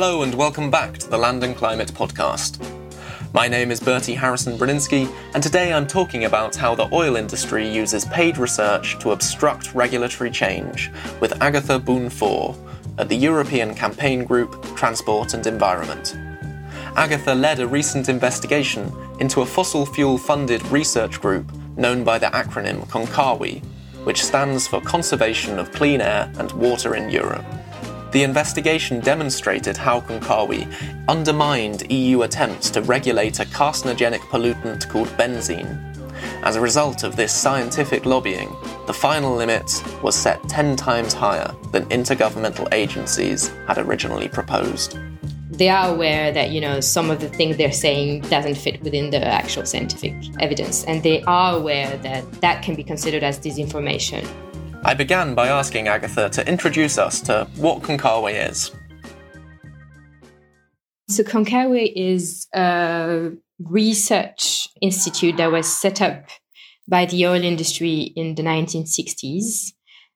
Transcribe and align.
Hello 0.00 0.22
and 0.22 0.34
welcome 0.34 0.70
back 0.70 0.96
to 0.96 1.10
the 1.10 1.18
Land 1.18 1.44
and 1.44 1.54
Climate 1.54 1.92
podcast. 1.92 2.58
My 3.34 3.48
name 3.48 3.70
is 3.70 3.80
Bertie 3.80 4.14
Harrison 4.14 4.56
Brudzinski, 4.56 5.14
and 5.34 5.42
today 5.42 5.74
I'm 5.74 5.86
talking 5.86 6.24
about 6.24 6.56
how 6.56 6.74
the 6.74 6.88
oil 6.90 7.16
industry 7.16 7.68
uses 7.68 8.06
paid 8.06 8.38
research 8.38 8.98
to 9.00 9.10
obstruct 9.10 9.74
regulatory 9.74 10.30
change 10.30 10.90
with 11.20 11.38
Agatha 11.42 11.78
Bounfour 11.78 12.56
at 12.96 13.10
the 13.10 13.14
European 13.14 13.74
campaign 13.74 14.24
group 14.24 14.64
Transport 14.74 15.34
and 15.34 15.46
Environment. 15.46 16.16
Agatha 16.96 17.34
led 17.34 17.60
a 17.60 17.68
recent 17.68 18.08
investigation 18.08 18.90
into 19.20 19.42
a 19.42 19.46
fossil 19.46 19.84
fuel 19.84 20.16
funded 20.16 20.66
research 20.68 21.20
group 21.20 21.52
known 21.76 22.04
by 22.04 22.18
the 22.18 22.28
acronym 22.28 22.88
CONCAWE, 22.88 23.62
which 24.04 24.24
stands 24.24 24.66
for 24.66 24.80
Conservation 24.80 25.58
of 25.58 25.70
Clean 25.72 26.00
Air 26.00 26.32
and 26.38 26.50
Water 26.52 26.94
in 26.94 27.10
Europe. 27.10 27.44
The 28.12 28.24
investigation 28.24 28.98
demonstrated 29.00 29.76
how 29.76 30.00
CONCAWE 30.00 30.66
undermined 31.08 31.90
EU 31.92 32.22
attempts 32.22 32.68
to 32.70 32.82
regulate 32.82 33.38
a 33.38 33.44
carcinogenic 33.44 34.20
pollutant 34.30 34.88
called 34.88 35.06
benzene. 35.10 35.86
As 36.42 36.56
a 36.56 36.60
result 36.60 37.04
of 37.04 37.14
this 37.14 37.32
scientific 37.32 38.06
lobbying, 38.06 38.48
the 38.88 38.92
final 38.92 39.36
limit 39.36 39.70
was 40.02 40.16
set 40.16 40.42
10 40.48 40.74
times 40.74 41.12
higher 41.12 41.54
than 41.70 41.84
intergovernmental 41.86 42.66
agencies 42.72 43.48
had 43.68 43.78
originally 43.78 44.28
proposed 44.28 44.98
they 45.60 45.68
are 45.68 45.92
aware 45.92 46.32
that 46.32 46.52
you 46.52 46.60
know 46.60 46.80
some 46.80 47.10
of 47.10 47.20
the 47.20 47.28
things 47.28 47.58
they're 47.58 47.70
saying 47.70 48.22
doesn't 48.22 48.54
fit 48.54 48.80
within 48.82 49.10
the 49.10 49.22
actual 49.26 49.66
scientific 49.66 50.14
evidence 50.38 50.84
and 50.84 51.02
they 51.02 51.22
are 51.24 51.56
aware 51.56 51.98
that 51.98 52.24
that 52.40 52.62
can 52.62 52.74
be 52.74 52.82
considered 52.82 53.22
as 53.22 53.38
disinformation 53.38 54.26
i 54.84 54.94
began 54.94 55.34
by 55.34 55.48
asking 55.48 55.88
agatha 55.88 56.28
to 56.30 56.46
introduce 56.48 56.98
us 56.98 57.20
to 57.20 57.46
what 57.56 57.82
CONCAWE 57.82 58.48
is 58.48 58.70
so 61.08 61.22
CONCAWE 61.24 61.92
is 61.96 62.46
a 62.54 63.32
research 63.58 64.68
institute 64.80 65.36
that 65.36 65.50
was 65.50 65.70
set 65.70 66.00
up 66.00 66.26
by 66.88 67.04
the 67.04 67.26
oil 67.26 67.42
industry 67.42 68.12
in 68.16 68.34
the 68.34 68.42
1960s 68.42 69.72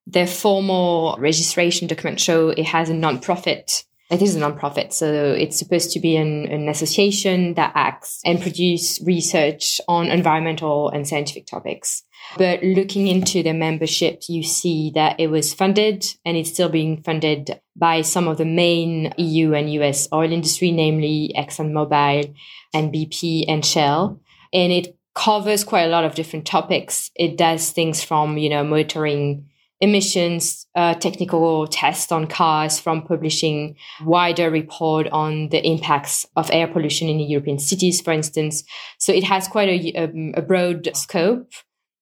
their 0.07 0.27
formal 0.27 1.17
registration 1.19 1.87
document 1.87 2.21
show 2.21 2.51
it 2.51 2.65
has 2.65 2.89
a 2.89 2.95
non-profit 2.95 3.85
it 4.11 4.21
is 4.21 4.37
a 4.37 4.41
nonprofit, 4.41 4.93
so 4.93 5.33
it's 5.33 5.59
supposed 5.59 5.91
to 5.93 6.01
be 6.01 6.15
an, 6.17 6.47
an 6.47 6.69
association 6.69 7.55
that 7.55 7.73
acts 7.75 8.21
and 8.25 8.41
produce 8.41 9.01
research 9.05 9.81
on 9.89 10.09
environmental 10.09 10.91
and 10.91 11.09
scientific 11.09 11.47
topics. 11.47 12.03
But 12.37 12.63
looking 12.63 13.07
into 13.07 13.43
the 13.43 13.53
membership, 13.53 14.25
you 14.29 14.43
see 14.43 14.91
that 14.95 15.19
it 15.21 15.29
was 15.29 15.55
funded 15.55 16.07
and 16.25 16.37
it's 16.37 16.51
still 16.51 16.69
being 16.69 17.03
funded 17.03 17.61
by 17.77 18.03
some 18.03 18.29
of 18.29 18.39
the 18.39 18.45
main 18.45 19.13
EU 19.17 19.55
and 19.55 19.73
US 19.75 20.09
oil 20.13 20.33
industry, 20.33 20.73
namely 20.73 21.33
ExxonMobil 21.37 22.35
and 22.73 22.93
BP 22.93 23.45
and 23.49 23.65
Shell. 23.65 24.21
And 24.53 24.73
it 24.73 24.97
covers 25.15 25.65
quite 25.65 25.85
a 25.85 25.91
lot 25.91 26.05
of 26.05 26.15
different 26.15 26.47
topics. 26.47 27.11
It 27.15 27.37
does 27.37 27.71
things 27.71 28.03
from, 28.03 28.37
you 28.37 28.51
know, 28.51 28.65
monitoring 28.65 29.49
emissions 29.81 30.67
uh, 30.75 30.95
technical 30.95 31.67
tests 31.67 32.11
on 32.11 32.27
cars 32.27 32.81
from 32.81 33.03
publishing 33.03 33.77
wider 34.03 34.51
report 34.51 35.09
on 35.13 35.49
the 35.51 35.65
impacts 35.67 36.27
of 36.37 36.51
air 36.53 36.67
pollution 36.67 37.09
in 37.09 37.21
European 37.21 37.59
cities, 37.59 38.01
for 38.01 38.13
instance. 38.13 38.65
So 38.99 39.13
it 39.13 39.25
has 39.25 39.47
quite 39.47 39.69
a, 39.69 39.93
a, 39.97 40.05
um, 40.05 40.33
a 40.37 40.43
broad 40.43 40.89
scope. 40.97 41.53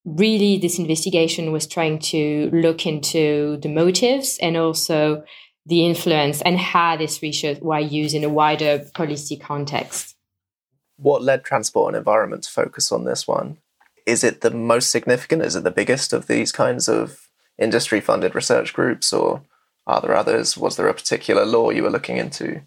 Really, 0.04 0.58
this 0.58 0.78
investigation 0.78 1.52
was 1.52 1.66
trying 1.66 2.00
to 2.00 2.50
look 2.52 2.86
into 2.86 3.58
the 3.58 3.68
motives 3.68 4.38
and 4.42 4.56
also 4.56 5.22
the 5.64 5.86
influence 5.86 6.42
and 6.42 6.58
how 6.58 6.96
this 6.96 7.22
research 7.22 7.60
was 7.60 7.92
used 7.92 8.14
in 8.14 8.24
a 8.24 8.28
wider 8.28 8.84
policy 8.94 9.36
context. 9.36 10.16
What 10.96 11.22
led 11.22 11.44
Transport 11.44 11.88
and 11.88 11.96
Environment 11.96 12.42
to 12.42 12.50
focus 12.50 12.90
on 12.90 13.04
this 13.04 13.28
one? 13.28 13.58
Is 14.04 14.24
it 14.24 14.40
the 14.40 14.50
most 14.50 14.90
significant? 14.90 15.42
Is 15.42 15.54
it 15.54 15.62
the 15.62 15.70
biggest 15.70 16.12
of 16.12 16.26
these 16.26 16.50
kinds 16.50 16.88
of 16.88 17.28
industry 17.58 18.00
funded 18.00 18.34
research 18.34 18.72
groups 18.72 19.12
or 19.12 19.42
are 19.86 20.00
there 20.00 20.16
others? 20.16 20.56
Was 20.56 20.76
there 20.76 20.88
a 20.88 20.94
particular 20.94 21.44
law 21.44 21.70
you 21.70 21.84
were 21.84 21.90
looking 21.90 22.16
into? 22.16 22.62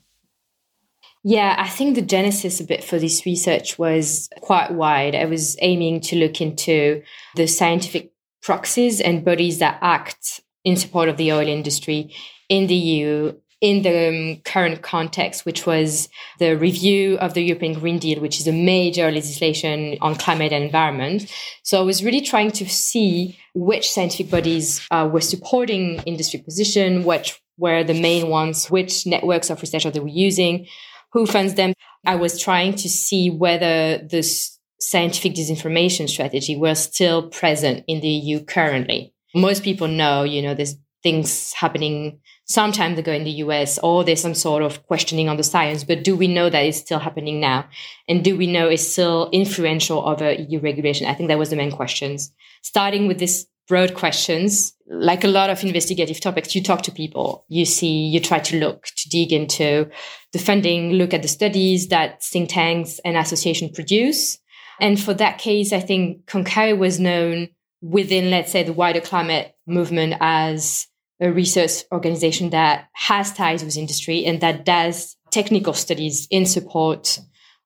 Yeah, 1.27 1.55
I 1.57 1.67
think 1.67 1.95
the 1.95 2.03
genesis 2.03 2.59
a 2.59 2.63
bit 2.63 2.83
for 2.83 2.99
this 2.99 3.25
research 3.25 3.79
was 3.79 4.29
quite 4.41 4.71
wide. 4.71 5.15
I 5.15 5.25
was 5.25 5.57
aiming 5.59 6.01
to 6.01 6.15
look 6.15 6.39
into 6.39 7.01
the 7.35 7.47
scientific 7.47 8.11
proxies 8.43 9.01
and 9.01 9.25
bodies 9.25 9.57
that 9.57 9.79
act 9.81 10.41
in 10.63 10.77
support 10.77 11.09
of 11.09 11.17
the 11.17 11.31
oil 11.31 11.47
industry 11.47 12.13
in 12.47 12.67
the 12.67 12.75
EU 12.75 13.33
in 13.59 13.81
the 13.81 14.35
um, 14.35 14.41
current 14.43 14.83
context, 14.83 15.45
which 15.45 15.65
was 15.65 16.09
the 16.37 16.55
review 16.55 17.17
of 17.17 17.33
the 17.33 17.41
European 17.41 17.73
Green 17.73 17.97
Deal, 17.97 18.19
which 18.19 18.39
is 18.39 18.47
a 18.47 18.51
major 18.51 19.09
legislation 19.09 19.97
on 20.01 20.13
climate 20.13 20.53
and 20.53 20.63
environment. 20.63 21.25
So 21.63 21.79
I 21.79 21.83
was 21.83 22.03
really 22.03 22.21
trying 22.21 22.51
to 22.51 22.69
see 22.69 23.39
which 23.55 23.91
scientific 23.91 24.29
bodies 24.29 24.85
uh, 24.91 25.09
were 25.11 25.21
supporting 25.21 25.95
industry 26.05 26.39
position, 26.41 27.03
which 27.03 27.41
were 27.57 27.83
the 27.83 27.99
main 27.99 28.27
ones, 28.27 28.69
which 28.69 29.07
networks 29.07 29.49
of 29.49 29.59
research 29.61 29.85
they 29.85 29.99
were 29.99 30.07
using, 30.07 30.67
who 31.15 31.25
funds 31.25 31.55
them. 31.55 31.73
I 32.05 32.15
was 32.15 32.39
trying 32.39 32.75
to 32.75 32.89
see 32.89 33.29
whether 33.29 33.97
this 33.99 34.59
scientific 34.81 35.33
disinformation 35.33 36.09
strategy 36.09 36.57
was 36.57 36.77
still 36.77 37.29
present 37.29 37.85
in 37.87 38.01
the 38.01 38.09
EU 38.09 38.43
currently. 38.43 39.13
Most 39.33 39.63
people 39.63 39.87
know, 39.87 40.23
you 40.23 40.41
know, 40.41 40.53
there's 40.53 40.75
things 41.03 41.53
happening 41.53 42.19
some 42.47 42.73
time 42.73 42.97
ago 42.97 43.13
in 43.13 43.23
the 43.23 43.31
US, 43.45 43.79
or 43.79 44.03
there's 44.03 44.21
some 44.21 44.35
sort 44.35 44.61
of 44.61 44.85
questioning 44.87 45.29
on 45.29 45.37
the 45.37 45.43
science, 45.43 45.85
but 45.85 46.03
do 46.03 46.17
we 46.17 46.27
know 46.27 46.49
that 46.49 46.65
it's 46.65 46.79
still 46.79 46.99
happening 46.99 47.39
now? 47.39 47.65
And 48.09 48.21
do 48.21 48.35
we 48.35 48.45
know 48.45 48.67
it's 48.67 48.85
still 48.85 49.29
influential 49.31 50.07
over 50.07 50.33
EU 50.33 50.59
regulation? 50.59 51.07
I 51.07 51.13
think 51.13 51.29
that 51.29 51.39
was 51.39 51.49
the 51.49 51.55
main 51.55 51.71
questions. 51.71 52.33
Starting 52.61 53.07
with 53.07 53.19
these 53.19 53.47
broad 53.67 53.93
questions, 53.95 54.73
like 54.87 55.23
a 55.23 55.29
lot 55.29 55.49
of 55.49 55.63
investigative 55.63 56.19
topics, 56.19 56.55
you 56.55 56.61
talk 56.61 56.83
to 56.83 56.91
people, 56.91 57.45
you 57.49 57.65
see, 57.65 58.05
you 58.07 58.19
try 58.19 58.39
to 58.39 58.59
look, 58.59 58.85
to 58.97 59.09
dig 59.09 59.33
into 59.33 59.89
the 60.33 60.39
funding, 60.39 60.93
look 60.93 61.13
at 61.13 61.21
the 61.21 61.27
studies 61.27 61.87
that 61.87 62.23
think 62.23 62.49
tanks 62.49 62.99
and 63.03 63.17
association 63.17 63.69
produce. 63.69 64.37
And 64.79 64.99
for 64.99 65.13
that 65.15 65.37
case, 65.37 65.73
I 65.73 65.79
think 65.79 66.25
CONCAWE 66.27 66.77
was 66.77 66.99
known 66.99 67.49
within, 67.81 68.29
let's 68.29 68.51
say, 68.51 68.63
the 68.63 68.73
wider 68.73 69.01
climate 69.01 69.55
movement 69.65 70.15
as 70.19 70.87
a 71.19 71.31
research 71.31 71.83
organization 71.91 72.49
that 72.49 72.89
has 72.93 73.33
ties 73.33 73.63
with 73.63 73.77
industry 73.77 74.25
and 74.25 74.41
that 74.41 74.65
does 74.65 75.15
technical 75.31 75.73
studies 75.73 76.27
in 76.29 76.45
support 76.45 77.19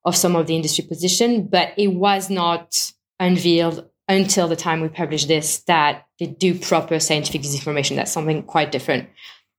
of 0.06 0.16
some 0.16 0.36
of 0.36 0.48
the 0.48 0.56
industry 0.56 0.86
position, 0.88 1.48
but 1.48 1.74
it 1.78 1.88
was 1.88 2.30
not 2.30 2.94
unveiled 3.20 3.89
until 4.10 4.48
the 4.48 4.56
time 4.56 4.82
we 4.82 4.90
publish 4.90 5.26
this 5.26 5.60
that 5.68 6.08
they 6.20 6.26
do 6.26 6.58
proper 6.58 7.00
scientific 7.00 7.44
disinformation. 7.44 7.96
That's 7.96 8.12
something 8.12 8.42
quite 8.44 8.72
different. 8.72 9.08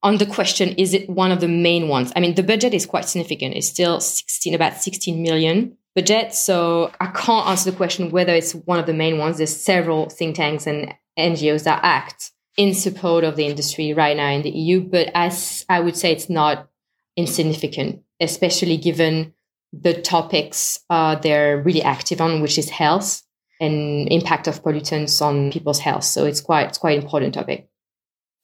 On 0.02 0.18
the 0.18 0.26
question, 0.26 0.70
is 0.70 0.92
it 0.92 1.08
one 1.08 1.30
of 1.30 1.40
the 1.40 1.48
main 1.48 1.88
ones? 1.88 2.12
I 2.16 2.20
mean, 2.20 2.34
the 2.34 2.42
budget 2.42 2.74
is 2.74 2.84
quite 2.84 3.04
significant. 3.04 3.54
It's 3.54 3.68
still 3.68 4.00
16, 4.00 4.54
about 4.54 4.82
16 4.82 5.22
million 5.22 5.76
budget. 5.94 6.34
So 6.34 6.90
I 7.00 7.06
can't 7.06 7.46
answer 7.46 7.70
the 7.70 7.76
question 7.76 8.10
whether 8.10 8.34
it's 8.34 8.52
one 8.52 8.80
of 8.80 8.86
the 8.86 8.92
main 8.92 9.18
ones. 9.18 9.36
There's 9.36 9.54
several 9.54 10.08
think 10.08 10.36
tanks 10.36 10.66
and 10.66 10.94
NGOs 11.18 11.64
that 11.64 11.80
act 11.84 12.32
in 12.56 12.74
support 12.74 13.24
of 13.24 13.36
the 13.36 13.46
industry 13.46 13.92
right 13.92 14.16
now 14.16 14.30
in 14.30 14.42
the 14.42 14.50
EU. 14.50 14.80
But 14.80 15.10
as 15.14 15.64
I 15.68 15.80
would 15.80 15.96
say, 15.96 16.12
it's 16.12 16.30
not 16.30 16.68
insignificant, 17.16 18.02
especially 18.20 18.78
given 18.78 19.34
the 19.72 20.00
topics 20.00 20.80
uh, 20.88 21.14
they're 21.14 21.62
really 21.62 21.82
active 21.82 22.20
on, 22.20 22.40
which 22.40 22.58
is 22.58 22.70
health 22.70 23.22
and 23.60 24.10
impact 24.10 24.48
of 24.48 24.62
pollutants 24.62 25.20
on 25.22 25.52
people's 25.52 25.78
health. 25.78 26.04
So 26.04 26.24
it's 26.24 26.40
quite 26.40 26.68
it's 26.68 26.78
quite 26.78 26.98
important 26.98 27.34
topic. 27.34 27.68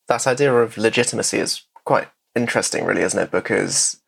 That 0.08 0.26
idea 0.26 0.54
of 0.54 0.76
legitimacy 0.76 1.38
is 1.38 1.62
quite 1.84 2.08
interesting, 2.36 2.84
really, 2.84 3.02
isn't 3.02 3.18
it? 3.18 3.30
Because 3.30 4.00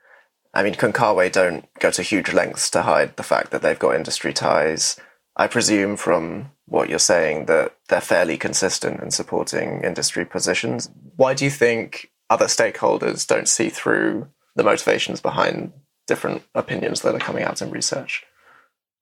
I 0.55 0.63
mean, 0.63 0.75
CONCAWE 0.75 1.31
don't 1.33 1.67
go 1.79 1.91
to 1.91 2.03
huge 2.03 2.33
lengths 2.33 2.71
to 2.71 2.83
hide 2.83 3.17
the 3.17 3.23
fact 3.23 3.51
that 3.51 3.63
they've 3.63 3.79
got 3.79 3.95
industry 3.95 4.33
ties. 4.33 4.99
I 5.37 5.47
presume 5.47 5.97
from 5.97 6.51
what 6.67 6.89
you're 6.89 6.99
saying 6.99 7.47
that 7.47 7.77
they're 7.89 8.01
fairly 8.01 8.37
consistent 8.37 9.01
in 9.03 9.11
supporting 9.11 9.83
industry 9.83 10.25
positions. 10.25 10.91
Why 11.17 11.35
do 11.35 11.45
you 11.45 11.51
think 11.51 12.11
other 12.29 12.47
stakeholders 12.47 13.27
don't 13.27 13.49
see 13.49 13.69
through 13.69 14.29
the 14.57 14.65
motivations 14.65 15.21
behind 15.21 15.73
different 16.07 16.43
opinions 16.55 17.03
that 17.03 17.15
are 17.15 17.21
coming 17.21 17.45
out 17.45 17.63
in 17.63 17.71
research? 17.71 18.25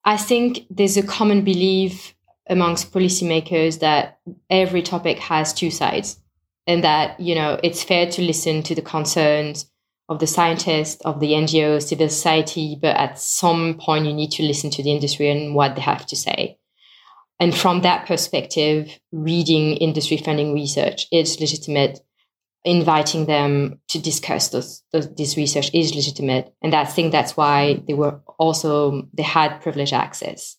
I 0.05 0.17
think 0.17 0.65
there's 0.69 0.97
a 0.97 1.05
common 1.05 1.43
belief 1.43 2.15
amongst 2.49 2.93
policymakers 2.93 3.79
that 3.79 4.19
every 4.49 4.81
topic 4.81 5.19
has 5.19 5.53
two 5.53 5.69
sides 5.69 6.19
and 6.65 6.83
that, 6.83 7.19
you 7.19 7.35
know, 7.35 7.59
it's 7.63 7.83
fair 7.83 8.09
to 8.11 8.21
listen 8.21 8.63
to 8.63 8.75
the 8.75 8.81
concerns 8.81 9.69
of 10.09 10.19
the 10.19 10.27
scientists, 10.27 11.01
of 11.01 11.19
the 11.19 11.31
NGOs, 11.31 11.87
civil 11.87 12.07
society, 12.07 12.77
but 12.81 12.95
at 12.95 13.19
some 13.19 13.77
point 13.77 14.05
you 14.05 14.13
need 14.13 14.31
to 14.31 14.43
listen 14.43 14.69
to 14.71 14.83
the 14.83 14.91
industry 14.91 15.29
and 15.29 15.53
what 15.53 15.75
they 15.75 15.81
have 15.81 16.05
to 16.07 16.15
say. 16.15 16.57
And 17.39 17.55
from 17.55 17.81
that 17.81 18.07
perspective, 18.07 18.99
reading 19.11 19.73
industry 19.77 20.17
funding 20.17 20.53
research 20.53 21.07
is 21.11 21.39
legitimate 21.39 21.99
inviting 22.63 23.25
them 23.25 23.79
to 23.89 23.99
discuss 23.99 24.49
those, 24.49 24.83
those, 24.91 25.13
this 25.15 25.37
research 25.37 25.69
is 25.73 25.95
legitimate. 25.95 26.53
And 26.61 26.73
I 26.73 26.85
think 26.85 27.11
that's 27.11 27.37
why 27.37 27.81
they 27.87 27.93
were 27.93 28.19
also, 28.37 29.07
they 29.13 29.23
had 29.23 29.61
privileged 29.61 29.93
access. 29.93 30.57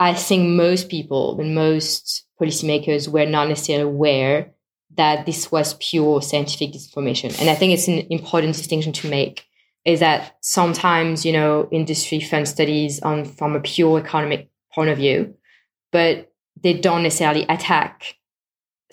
I 0.00 0.14
think 0.14 0.48
most 0.48 0.88
people 0.88 1.38
and 1.40 1.54
most 1.54 2.26
policymakers 2.40 3.08
were 3.08 3.26
not 3.26 3.48
necessarily 3.48 3.84
aware 3.84 4.52
that 4.96 5.26
this 5.26 5.50
was 5.50 5.74
pure 5.74 6.22
scientific 6.22 6.72
disinformation. 6.72 7.38
And 7.40 7.50
I 7.50 7.54
think 7.54 7.72
it's 7.72 7.88
an 7.88 8.00
important 8.10 8.56
distinction 8.56 8.92
to 8.92 9.08
make 9.08 9.44
is 9.84 10.00
that 10.00 10.36
sometimes, 10.40 11.26
you 11.26 11.32
know, 11.32 11.68
industry 11.70 12.20
funds 12.20 12.50
studies 12.50 13.00
on 13.00 13.24
from 13.24 13.54
a 13.54 13.60
pure 13.60 13.98
economic 13.98 14.48
point 14.74 14.90
of 14.90 14.98
view, 14.98 15.34
but 15.92 16.32
they 16.62 16.72
don't 16.72 17.02
necessarily 17.02 17.42
attack 17.48 18.16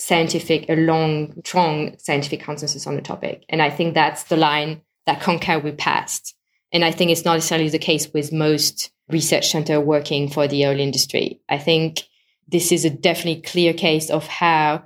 scientific, 0.01 0.67
a 0.67 0.75
long, 0.75 1.31
strong 1.45 1.95
scientific 1.99 2.41
consensus 2.41 2.87
on 2.87 2.95
the 2.95 3.01
topic. 3.03 3.45
And 3.49 3.61
I 3.61 3.69
think 3.69 3.93
that's 3.93 4.23
the 4.23 4.35
line 4.35 4.81
that 5.05 5.21
CONCAWE 5.21 5.77
passed. 5.77 6.35
And 6.73 6.83
I 6.83 6.91
think 6.91 7.11
it's 7.11 7.23
not 7.23 7.35
necessarily 7.35 7.69
the 7.69 7.77
case 7.77 8.11
with 8.11 8.33
most 8.33 8.91
research 9.09 9.51
center 9.51 9.79
working 9.79 10.27
for 10.27 10.47
the 10.47 10.65
oil 10.65 10.79
industry. 10.79 11.39
I 11.47 11.59
think 11.59 12.07
this 12.47 12.71
is 12.71 12.83
a 12.83 12.89
definitely 12.89 13.43
clear 13.43 13.73
case 13.73 14.09
of 14.09 14.25
how 14.25 14.85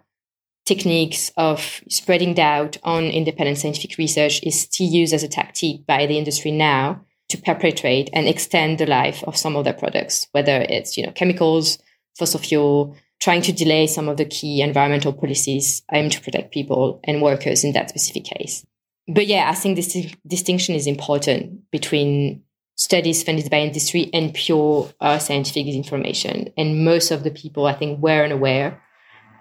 techniques 0.65 1.31
of 1.38 1.81
spreading 1.88 2.33
doubt 2.33 2.77
on 2.83 3.06
independent 3.06 3.59
scientific 3.59 3.97
research 3.97 4.44
is 4.44 4.59
still 4.59 4.88
used 4.88 5.13
as 5.13 5.23
a 5.23 5.29
tactic 5.29 5.85
by 5.85 6.07
the 6.07 6.18
industry 6.18 6.51
now 6.51 7.00
to 7.29 7.38
perpetrate 7.38 8.09
and 8.11 8.27
extend 8.27 8.79
the 8.79 8.85
life 8.85 9.23
of 9.23 9.38
some 9.38 9.56
of 9.56 9.63
their 9.63 9.73
products, 9.73 10.27
whether 10.33 10.65
it's 10.68 10.97
you 10.97 11.06
know 11.06 11.11
chemicals, 11.13 11.77
fossil 12.18 12.39
fuel, 12.39 12.97
trying 13.21 13.41
to 13.44 13.53
delay 13.53 13.88
some 13.88 14.09
of 14.09 14.17
the 14.17 14.25
key 14.25 14.62
environmental 14.62 15.13
policies 15.13 15.81
aimed 15.91 16.12
to 16.12 16.21
protect 16.21 16.53
people 16.53 17.00
and 17.03 17.21
workers 17.21 17.63
in 17.63 17.73
that 17.73 17.89
specific 17.89 18.25
case. 18.25 18.65
But 19.07 19.27
yeah, 19.27 19.50
I 19.50 19.56
think 19.56 19.75
this 19.75 20.15
distinction 20.27 20.75
is 20.75 20.88
important 20.88 21.69
between 21.71 22.44
studies 22.75 23.23
funded 23.23 23.50
by 23.50 23.59
industry 23.59 24.09
and 24.13 24.33
pure 24.33 24.91
uh, 25.00 25.17
scientific 25.19 25.67
information. 25.67 26.51
And 26.57 26.83
most 26.83 27.12
of 27.12 27.23
the 27.23 27.31
people, 27.31 27.65
I 27.65 27.73
think, 27.73 28.01
were 28.01 28.25
unaware 28.25 28.81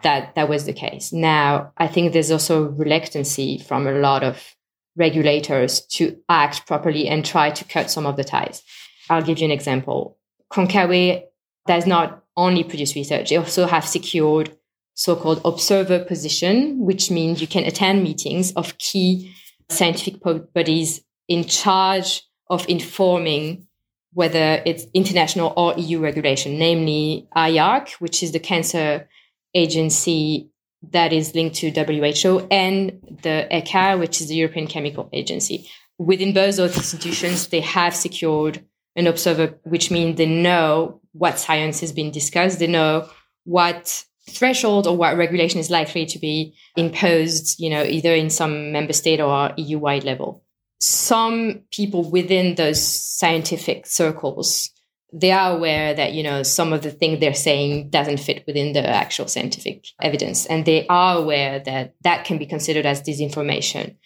that 0.03 0.35
that 0.35 0.49
was 0.49 0.67
the 0.67 0.73
case. 0.73 1.12
Now, 1.12 1.73
I 1.79 1.88
think 1.88 2.12
there's 2.12 2.31
also 2.31 2.65
reluctancy 2.65 3.59
from 3.59 3.87
a 3.87 3.93
lot 3.93 4.23
of 4.23 4.55
regulators 4.97 5.81
to 5.87 6.17
act 6.29 6.67
properly 6.67 7.09
and 7.09 7.25
try 7.25 7.50
to 7.50 7.65
cut 7.65 7.91
some 7.91 8.06
of 8.06 8.17
the 8.17 8.25
ties. 8.25 8.62
I'll 9.11 9.23
give 9.23 9.38
you 9.38 9.47
an 9.47 9.50
example. 9.50 10.19
CONCAWE 10.53 11.25
does 11.67 11.87
not 11.87 12.24
only 12.37 12.65
produce 12.65 12.95
research, 12.97 13.31
they 13.31 13.37
also 13.37 13.67
have 13.67 13.87
secured 13.87 14.57
so-called 14.95 15.41
observer 15.45 16.05
position, 16.05 16.85
which 16.85 17.11
means 17.11 17.41
you 17.41 17.47
can 17.47 17.65
attend 17.65 18.03
meetings 18.03 18.53
of 18.53 18.79
key 18.79 19.35
scientific 19.69 20.21
bodies 20.55 21.03
in 21.29 21.45
charge 21.45 22.23
of 22.49 22.69
informing 22.69 23.67
whether 24.13 24.63
it's 24.65 24.87
international 24.95 25.53
or 25.57 25.75
EU 25.77 25.99
regulation, 25.99 26.57
namely 26.59 27.27
IARC, 27.37 27.91
which 27.95 28.23
is 28.23 28.31
the 28.31 28.39
cancer 28.39 29.09
agency 29.55 30.49
that 30.93 31.13
is 31.13 31.35
linked 31.35 31.57
to 31.57 31.71
WHO, 31.71 32.47
and 32.51 33.01
the 33.23 33.49
ECHA, 33.51 33.99
which 33.99 34.21
is 34.21 34.29
the 34.29 34.37
European 34.37 34.67
Chemical 34.67 35.09
Agency. 35.13 35.69
Within 35.99 36.33
both 36.33 36.57
those 36.57 36.77
institutions, 36.77 37.49
they 37.49 37.61
have 37.61 37.97
secured 37.97 38.65
an 38.96 39.06
observer, 39.06 39.43
uh, 39.43 39.56
which 39.64 39.91
means 39.91 40.17
they 40.17 40.26
know 40.26 41.00
what 41.12 41.38
science 41.38 41.81
has 41.81 41.93
been 41.93 42.11
discussed, 42.11 42.58
they 42.58 42.67
know 42.67 43.08
what 43.44 44.05
threshold 44.31 44.87
or 44.87 44.96
what 44.96 45.17
regulation 45.17 45.61
is 45.61 45.70
likely 45.70 46.06
to 46.06 46.19
be 46.19 46.55
imposed, 46.76 47.61
you 47.61 47.69
know, 47.69 47.82
either 47.82 48.14
in 48.14 48.31
some 48.31 48.73
member 48.73 48.93
state 48.93 49.20
or 49.20 49.52
EU 49.56 49.79
wide 49.79 50.05
level. 50.05 50.43
Some 50.81 51.62
people 51.70 52.11
within 52.11 52.55
those 52.56 52.82
scientific 52.82 53.87
circles 53.87 54.70
they 55.14 55.31
are 55.31 55.56
aware 55.56 55.94
that 55.94 56.12
you 56.12 56.25
know 56.25 56.43
some 56.43 56.73
of 56.73 56.82
the 56.82 56.91
things 56.91 57.20
they're 57.20 57.35
saying 57.35 57.88
doesn't 57.88 58.19
fit 58.19 58.43
within 58.46 58.73
the 58.73 58.87
actual 58.87 59.29
scientific 59.29 59.87
evidence. 60.02 60.44
And 60.46 60.64
they 60.64 60.87
are 60.88 61.17
aware 61.19 61.61
that 61.61 61.94
that 62.02 62.25
can 62.25 62.37
be 62.37 62.46
considered 62.46 62.85
as 62.85 63.00
disinformation 63.00 63.96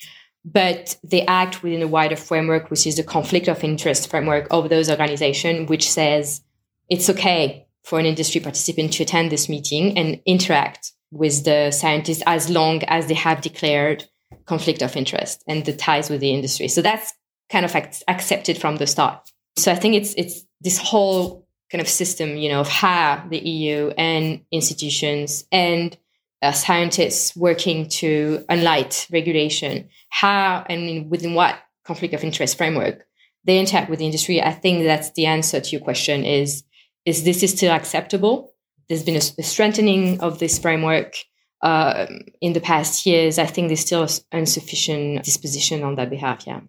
but 0.45 0.97
they 1.03 1.27
act 1.27 1.63
within 1.63 1.83
a 1.83 1.89
wider 1.89 2.17
framework 2.17 2.71
which 2.71 2.87
is 2.87 2.97
the 2.97 3.03
conflict 3.03 3.49
of 3.49 3.65
interest 3.65 4.11
framework 4.11 4.47
of 4.51 4.69
those 4.69 4.91
organizations 4.91 5.69
which 5.69 5.91
says 5.91 6.43
it's 6.89 7.11
okay 7.11 7.67
for 7.85 7.99
an 7.99 8.07
industry 8.07 8.41
participant 8.41 8.93
to 8.93 9.03
attend 9.03 9.31
this 9.33 9.49
meeting 9.49 9.97
and 9.97 10.21
interact 10.27 10.93
with 11.11 11.45
the 11.45 11.71
scientists 11.71 12.23
as 12.27 12.51
long 12.51 12.83
as 12.85 13.07
they 13.07 13.15
have 13.15 13.41
declared 13.41 14.05
conflict 14.45 14.83
of 14.83 14.97
interest 14.97 15.43
and 15.47 15.65
the 15.65 15.73
ties 15.73 16.11
with 16.11 16.21
the 16.21 16.33
industry. 16.33 16.69
So 16.69 16.83
that's 16.83 17.13
kind 17.51 17.65
of 17.65 17.75
accepted 17.75 18.59
from 18.59 18.77
the 18.77 18.87
start. 18.87 19.31
So 19.57 19.73
i 19.73 19.75
think 19.75 19.95
it's 19.95 20.15
it's 20.15 20.45
this 20.61 20.79
whole 20.79 21.47
kind 21.71 21.81
of 21.81 21.89
system, 21.89 22.37
you 22.37 22.49
know, 22.49 22.61
of 22.61 22.69
how 22.69 23.25
the 23.29 23.39
EU 23.39 23.89
and 23.97 24.41
institutions 24.51 25.45
and 25.53 25.97
uh, 26.43 26.53
scientists 26.53 27.37
working 27.37 27.89
to 27.89 28.45
unlight 28.49 29.11
regulation, 29.13 29.89
how 30.11 30.65
and 30.69 31.11
within 31.11 31.35
what 31.35 31.59
conflict 31.85 32.15
of 32.15 32.25
interest 32.25 32.57
framework 32.57 33.05
they 33.45 33.59
interact 33.59 33.89
with 33.89 33.99
the 33.99 34.05
industry. 34.05 34.43
I 34.43 34.53
think 34.53 34.85
that's 34.85 35.13
the 35.13 35.27
answer 35.27 35.61
to 35.61 35.71
your 35.71 35.81
question 35.81 36.25
is, 36.25 36.65
is 37.07 37.25
this 37.25 37.43
is 37.43 37.53
still 37.53 37.73
acceptable? 37.73 38.53
There's 38.89 39.03
been 39.03 39.17
a, 39.17 39.23
a 39.39 39.43
strengthening 39.43 40.21
of 40.21 40.39
this 40.39 40.59
framework 40.59 41.15
uh, 41.63 42.07
in 42.41 42.53
the 42.53 42.61
past 42.61 43.07
years. 43.07 43.39
I 43.39 43.47
think 43.47 43.69
there's 43.69 43.81
still 43.81 44.07
insufficient 44.33 45.25
disposition 45.25 45.83
on 45.83 45.95
that 45.95 46.11
behalf. 46.11 46.47
Yeah. 46.47 46.61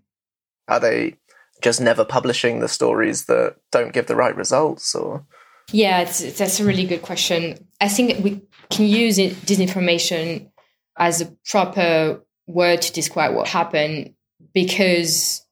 Are 0.69 0.79
they 0.79 1.17
just 1.61 1.81
never 1.81 2.05
publishing 2.05 2.59
the 2.59 2.67
stories 2.67 3.25
that 3.25 3.55
don't 3.71 3.93
give 3.93 4.07
the 4.07 4.15
right 4.15 4.35
results 4.35 4.95
or 4.95 5.25
yeah 5.71 5.99
it's, 5.99 6.37
that's 6.37 6.59
a 6.59 6.65
really 6.65 6.85
good 6.85 7.01
question 7.01 7.67
i 7.81 7.87
think 7.87 8.23
we 8.23 8.41
can 8.69 8.85
use 8.85 9.17
it, 9.17 9.33
disinformation 9.45 10.49
as 10.97 11.21
a 11.21 11.35
proper 11.49 12.21
word 12.47 12.81
to 12.81 12.93
describe 12.93 13.35
what 13.35 13.47
happened 13.47 14.13
because 14.53 15.45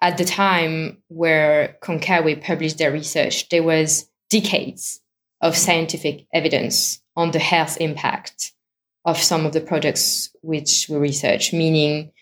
at 0.00 0.18
the 0.18 0.24
time 0.24 0.98
where 1.08 1.76
CONCAWE 1.82 2.42
published 2.42 2.78
their 2.78 2.90
research 2.90 3.48
there 3.50 3.62
was 3.62 4.08
decades 4.28 5.00
of 5.40 5.56
scientific 5.56 6.26
evidence 6.34 7.00
on 7.16 7.30
the 7.30 7.38
health 7.38 7.76
impact 7.80 8.52
of 9.04 9.16
some 9.16 9.46
of 9.46 9.52
the 9.52 9.60
products 9.60 10.34
which 10.42 10.86
we 10.88 10.96
research 10.96 11.52
meaning 11.52 12.12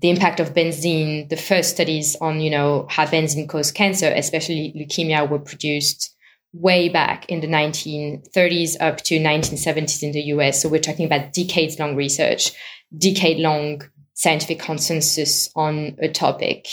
the 0.00 0.10
impact 0.10 0.38
of 0.40 0.54
benzene, 0.54 1.28
the 1.28 1.36
first 1.36 1.70
studies 1.70 2.16
on, 2.20 2.40
you 2.40 2.50
know, 2.50 2.86
how 2.88 3.04
benzene 3.04 3.48
caused 3.48 3.74
cancer, 3.74 4.12
especially 4.14 4.72
leukemia, 4.76 5.28
were 5.28 5.40
produced 5.40 6.14
way 6.52 6.88
back 6.88 7.26
in 7.28 7.40
the 7.40 7.46
1930s 7.46 8.76
up 8.80 8.98
to 9.02 9.18
1970s 9.18 10.02
in 10.02 10.12
the 10.12 10.22
US. 10.34 10.62
So 10.62 10.68
we're 10.68 10.80
talking 10.80 11.06
about 11.06 11.32
decades 11.32 11.78
long 11.78 11.94
research, 11.94 12.52
decade 12.96 13.38
long 13.38 13.82
scientific 14.14 14.58
consensus 14.58 15.50
on 15.54 15.96
a 16.00 16.08
topic. 16.08 16.66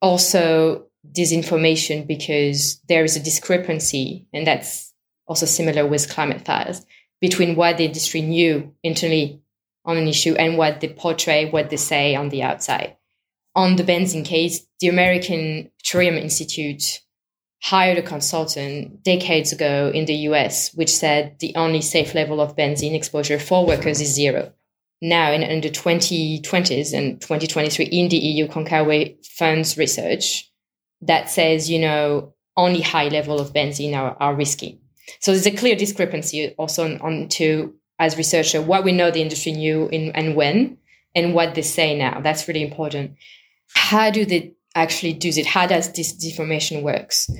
Also, 0.00 0.86
disinformation 1.12 2.06
because 2.06 2.80
there 2.88 3.04
is 3.04 3.16
a 3.16 3.22
discrepancy, 3.22 4.26
and 4.32 4.46
that's 4.46 4.92
also 5.26 5.46
similar 5.46 5.86
with 5.86 6.10
climate 6.10 6.44
files, 6.44 6.84
between 7.20 7.56
what 7.56 7.78
the 7.78 7.84
industry 7.84 8.20
knew 8.20 8.72
internally 8.82 9.40
on 9.84 9.96
an 9.96 10.06
issue 10.06 10.34
and 10.34 10.58
what 10.58 10.80
they 10.80 10.88
portray, 10.88 11.50
what 11.50 11.70
they 11.70 11.76
say 11.76 12.14
on 12.14 12.28
the 12.28 12.42
outside. 12.42 12.96
On 13.54 13.76
the 13.76 13.82
benzene 13.82 14.24
case, 14.24 14.66
the 14.80 14.88
American 14.88 15.70
Petroleum 15.78 16.16
Institute 16.16 17.00
hired 17.60 17.98
a 17.98 18.02
consultant 18.02 19.02
decades 19.02 19.52
ago 19.52 19.90
in 19.92 20.04
the 20.04 20.14
US, 20.28 20.72
which 20.74 20.94
said 20.94 21.38
the 21.40 21.54
only 21.56 21.80
safe 21.80 22.14
level 22.14 22.40
of 22.40 22.56
benzene 22.56 22.94
exposure 22.94 23.38
for 23.38 23.66
workers 23.66 24.00
is 24.00 24.14
zero. 24.14 24.52
Now, 25.00 25.32
in, 25.32 25.42
in 25.42 25.60
the 25.60 25.70
2020s 25.70 26.92
and 26.92 27.20
2023, 27.20 27.84
in 27.86 28.08
the 28.08 28.16
EU, 28.16 28.48
CONCAWE 28.48 29.24
funds 29.26 29.78
research 29.78 30.50
that 31.02 31.30
says, 31.30 31.70
you 31.70 31.78
know, 31.78 32.34
only 32.56 32.80
high 32.80 33.08
level 33.08 33.38
of 33.38 33.52
benzene 33.52 33.94
are, 33.96 34.16
are 34.18 34.34
risky. 34.34 34.80
So 35.20 35.30
there's 35.30 35.46
a 35.46 35.52
clear 35.52 35.76
discrepancy 35.76 36.54
also 36.58 36.84
on, 36.84 37.00
on 37.00 37.28
to 37.30 37.74
as 37.98 38.16
researcher 38.16 38.62
what 38.62 38.84
we 38.84 38.92
know 38.92 39.10
the 39.10 39.22
industry 39.22 39.52
knew 39.52 39.88
in, 39.88 40.10
and 40.12 40.34
when 40.36 40.78
and 41.14 41.34
what 41.34 41.54
they 41.54 41.62
say 41.62 41.96
now 41.98 42.20
that's 42.20 42.46
really 42.46 42.62
important 42.62 43.16
how 43.74 44.10
do 44.10 44.24
they 44.24 44.52
actually 44.82 45.12
do 45.12 45.28
it 45.28 45.46
how 45.46 45.66
does 45.66 45.92
this 45.92 46.12
deformation 46.12 46.82
works? 46.82 47.30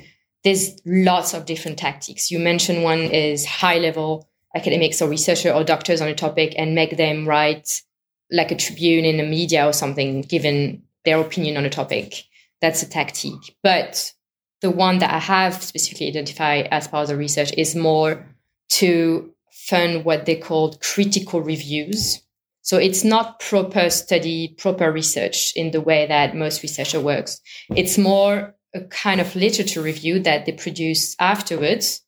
There's 0.45 0.77
lots 0.87 1.35
of 1.35 1.47
different 1.47 1.79
tactics. 1.79 2.31
You 2.31 2.39
mentioned 2.39 2.83
one 2.83 3.01
is 3.01 3.45
high 3.45 3.79
level 3.79 4.29
academics 4.55 5.03
or 5.03 5.09
researcher 5.09 5.53
or 5.53 5.65
doctors 5.65 6.01
on 6.01 6.09
a 6.09 6.15
topic 6.15 6.55
and 6.57 6.75
make 6.75 6.97
them 6.97 7.29
write 7.29 7.83
like 8.31 8.51
a 8.51 8.57
tribune 8.57 9.05
in 9.05 9.17
the 9.17 9.27
media 9.27 9.67
or 9.67 9.73
something 9.73 10.23
given 10.23 10.83
their 11.05 11.21
opinion 11.21 11.57
on 11.57 11.65
a 11.65 11.71
topic. 11.71 12.25
That's 12.61 12.83
a 12.83 12.89
tactic 12.89 13.57
but 13.63 14.13
the 14.61 14.71
one 14.71 14.99
that 14.99 15.13
i 15.13 15.19
have 15.19 15.63
specifically 15.63 16.09
identified 16.09 16.67
as 16.73 16.89
part 16.89 17.03
of 17.03 17.09
the 17.09 17.17
research 17.17 17.53
is 17.57 17.77
more 17.77 18.27
to 18.69 19.33
fund 19.51 20.05
what 20.05 20.27
they 20.27 20.37
called 20.37 20.81
critical 20.81 21.41
reviews. 21.41 22.23
So 22.69 22.77
it's 22.77 23.03
not 23.03 23.41
proper 23.41 23.89
study, 23.89 24.55
proper 24.59 24.93
research 24.93 25.55
in 25.57 25.71
the 25.71 25.81
way 25.81 26.05
that 26.05 26.37
most 26.37 26.63
researcher 26.63 27.01
works. 27.01 27.41
It's 27.75 27.97
more 27.97 28.55
a 28.75 28.83
kind 28.83 29.23
of 29.23 29.35
literature 29.35 29.81
review 29.81 30.19
that 30.21 30.45
they 30.45 30.53
produce 30.53 31.17
afterwards, 31.19 32.03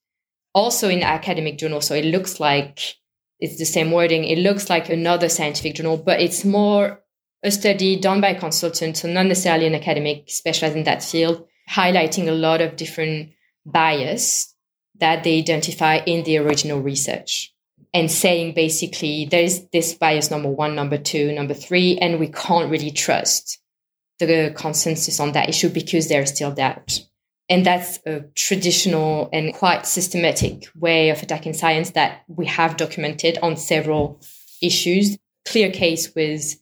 also 0.53 0.91
in 0.91 1.03
academic 1.03 1.57
journal. 1.57 1.81
So 1.81 1.95
it 1.95 2.05
looks 2.05 2.41
like 2.41 2.97
it's 3.39 3.59
the 3.59 3.65
same 3.65 3.91
wording. 3.91 4.25
It 4.25 4.37
looks 4.37 4.69
like 4.69 4.91
another 4.91 5.31
scientific 5.31 5.77
journal, 5.77 5.97
but 5.97 6.21
it's 6.21 6.45
more 6.45 7.01
a 7.43 7.51
study 7.51 7.99
done 7.99 8.21
by 8.21 8.33
a 8.33 8.39
consultant, 8.39 8.99
so 8.99 9.09
not 9.09 9.25
necessarily 9.25 9.67
an 9.67 9.75
academic 9.75 10.25
specialized 10.27 10.77
in 10.77 10.85
that 10.85 11.03
field, 11.03 11.43
highlighting 11.71 12.29
a 12.29 12.33
lot 12.33 12.61
of 12.61 12.77
different 12.77 13.31
bias 13.65 14.55
that 14.97 15.25
they 15.25 15.39
identify 15.39 16.01
in 16.05 16.23
the 16.25 16.37
original 16.37 16.83
research 16.83 17.51
and 17.93 18.11
saying 18.11 18.55
basically 18.55 19.27
there's 19.31 19.67
this 19.73 19.95
bias 19.95 20.31
number 20.31 20.49
one, 20.49 20.75
number 20.75 20.99
two, 20.99 21.33
number 21.33 21.55
three, 21.55 21.99
and 21.99 22.21
we 22.21 22.29
can't 22.29 22.71
really 22.71 22.91
trust 22.91 23.59
the 24.19 24.53
consensus 24.57 25.19
on 25.19 25.33
that 25.33 25.49
issue 25.49 25.69
because 25.69 26.09
there's 26.09 26.33
still 26.33 26.53
doubt. 26.53 27.01
And 27.49 27.67
that's 27.67 27.99
a 28.07 28.21
traditional 28.37 29.29
and 29.33 29.53
quite 29.53 29.87
systematic 29.87 30.69
way 30.77 31.11
of 31.11 31.21
attacking 31.21 31.55
science 31.55 31.91
that 31.91 32.23
we 32.29 32.47
have 32.47 32.77
documented 32.77 33.39
on 33.43 33.57
several 33.57 34.21
issues. 34.63 35.19
Clear 35.47 35.73
case 35.73 36.15
with 36.15 36.61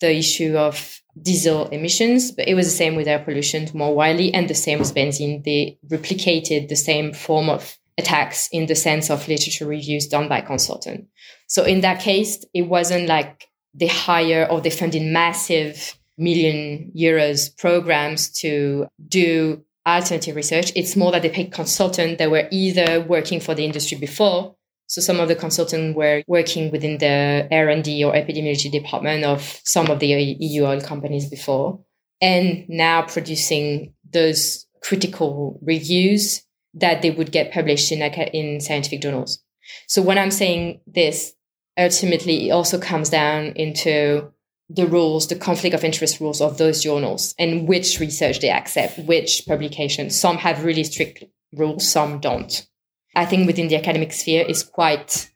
the 0.00 0.14
issue 0.14 0.56
of 0.56 1.02
diesel 1.20 1.66
emissions, 1.70 2.30
but 2.30 2.46
it 2.46 2.54
was 2.54 2.66
the 2.66 2.76
same 2.76 2.94
with 2.94 3.08
air 3.08 3.18
pollution 3.18 3.68
more 3.74 3.94
widely, 3.94 4.32
and 4.32 4.48
the 4.48 4.54
same 4.54 4.78
with 4.78 4.94
benzene. 4.94 5.42
They 5.42 5.78
replicated 5.88 6.68
the 6.68 6.76
same 6.76 7.12
form 7.12 7.48
of 7.48 7.76
attacks 7.98 8.48
in 8.52 8.66
the 8.66 8.74
sense 8.74 9.10
of 9.10 9.28
literature 9.28 9.66
reviews 9.66 10.06
done 10.06 10.28
by 10.28 10.40
consultant. 10.40 11.08
So 11.48 11.64
in 11.64 11.80
that 11.82 12.00
case, 12.00 12.44
it 12.54 12.62
wasn't 12.62 13.08
like 13.08 13.48
they 13.74 13.88
hire 13.88 14.46
or 14.50 14.60
they 14.60 14.70
funded 14.70 15.02
massive 15.02 15.98
million 16.16 16.92
euros 16.96 17.56
programs 17.56 18.30
to 18.40 18.86
do 19.06 19.64
alternative 19.86 20.36
research. 20.36 20.72
It's 20.74 20.96
more 20.96 21.12
that 21.12 21.22
they 21.22 21.30
pick 21.30 21.52
consultants 21.52 22.18
that 22.18 22.30
were 22.30 22.48
either 22.50 23.00
working 23.00 23.40
for 23.40 23.54
the 23.54 23.64
industry 23.64 23.98
before. 23.98 24.54
So 24.86 25.00
some 25.00 25.20
of 25.20 25.28
the 25.28 25.34
consultants 25.34 25.96
were 25.96 26.22
working 26.26 26.70
within 26.70 26.98
the 26.98 27.46
R&D 27.50 28.04
or 28.04 28.14
epidemiology 28.14 28.70
department 28.70 29.24
of 29.24 29.60
some 29.64 29.90
of 29.90 29.98
the 29.98 30.06
EU 30.06 30.64
oil 30.64 30.80
companies 30.80 31.28
before, 31.28 31.80
and 32.20 32.64
now 32.68 33.02
producing 33.02 33.92
those 34.10 34.66
critical 34.82 35.60
reviews 35.62 36.42
that 36.80 37.02
they 37.02 37.10
would 37.10 37.32
get 37.32 37.52
published 37.52 37.92
in, 37.92 38.02
in 38.02 38.60
scientific 38.60 39.00
journals. 39.00 39.42
So 39.86 40.02
when 40.02 40.18
I'm 40.18 40.30
saying 40.30 40.80
this, 40.86 41.34
ultimately 41.78 42.48
it 42.48 42.52
also 42.52 42.78
comes 42.78 43.10
down 43.10 43.52
into 43.56 44.32
the 44.70 44.86
rules, 44.86 45.28
the 45.28 45.36
conflict 45.36 45.74
of 45.74 45.84
interest 45.84 46.20
rules 46.20 46.40
of 46.40 46.58
those 46.58 46.82
journals 46.82 47.34
and 47.38 47.66
which 47.66 48.00
research 48.00 48.40
they 48.40 48.50
accept, 48.50 48.98
which 48.98 49.44
publications. 49.46 50.18
Some 50.18 50.36
have 50.38 50.64
really 50.64 50.84
strict 50.84 51.24
rules, 51.52 51.90
some 51.90 52.20
don't. 52.20 52.66
I 53.14 53.24
think 53.24 53.46
within 53.46 53.68
the 53.68 53.76
academic 53.76 54.12
sphere 54.12 54.44
is 54.46 54.62
quite 54.62 55.30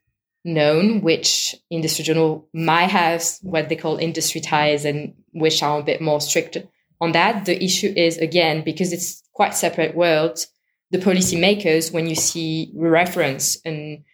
known 0.44 1.00
which 1.00 1.54
industry 1.70 2.04
journal 2.04 2.48
might 2.52 2.90
have 2.90 3.24
what 3.42 3.68
they 3.68 3.76
call 3.76 3.96
industry 3.96 4.40
ties 4.40 4.84
and 4.84 5.14
which 5.32 5.62
are 5.62 5.80
a 5.80 5.84
bit 5.84 6.00
more 6.00 6.20
strict 6.20 6.58
on 7.00 7.12
that. 7.12 7.46
The 7.46 7.62
issue 7.62 7.92
is 7.96 8.18
again, 8.18 8.62
because 8.64 8.92
it's 8.92 9.22
quite 9.32 9.54
separate 9.54 9.94
worlds, 9.94 10.48
the 10.92 10.98
policymakers, 10.98 11.92
when 11.92 12.06
you 12.06 12.14
see 12.14 12.70
reference 12.76 13.58
and 13.64 14.04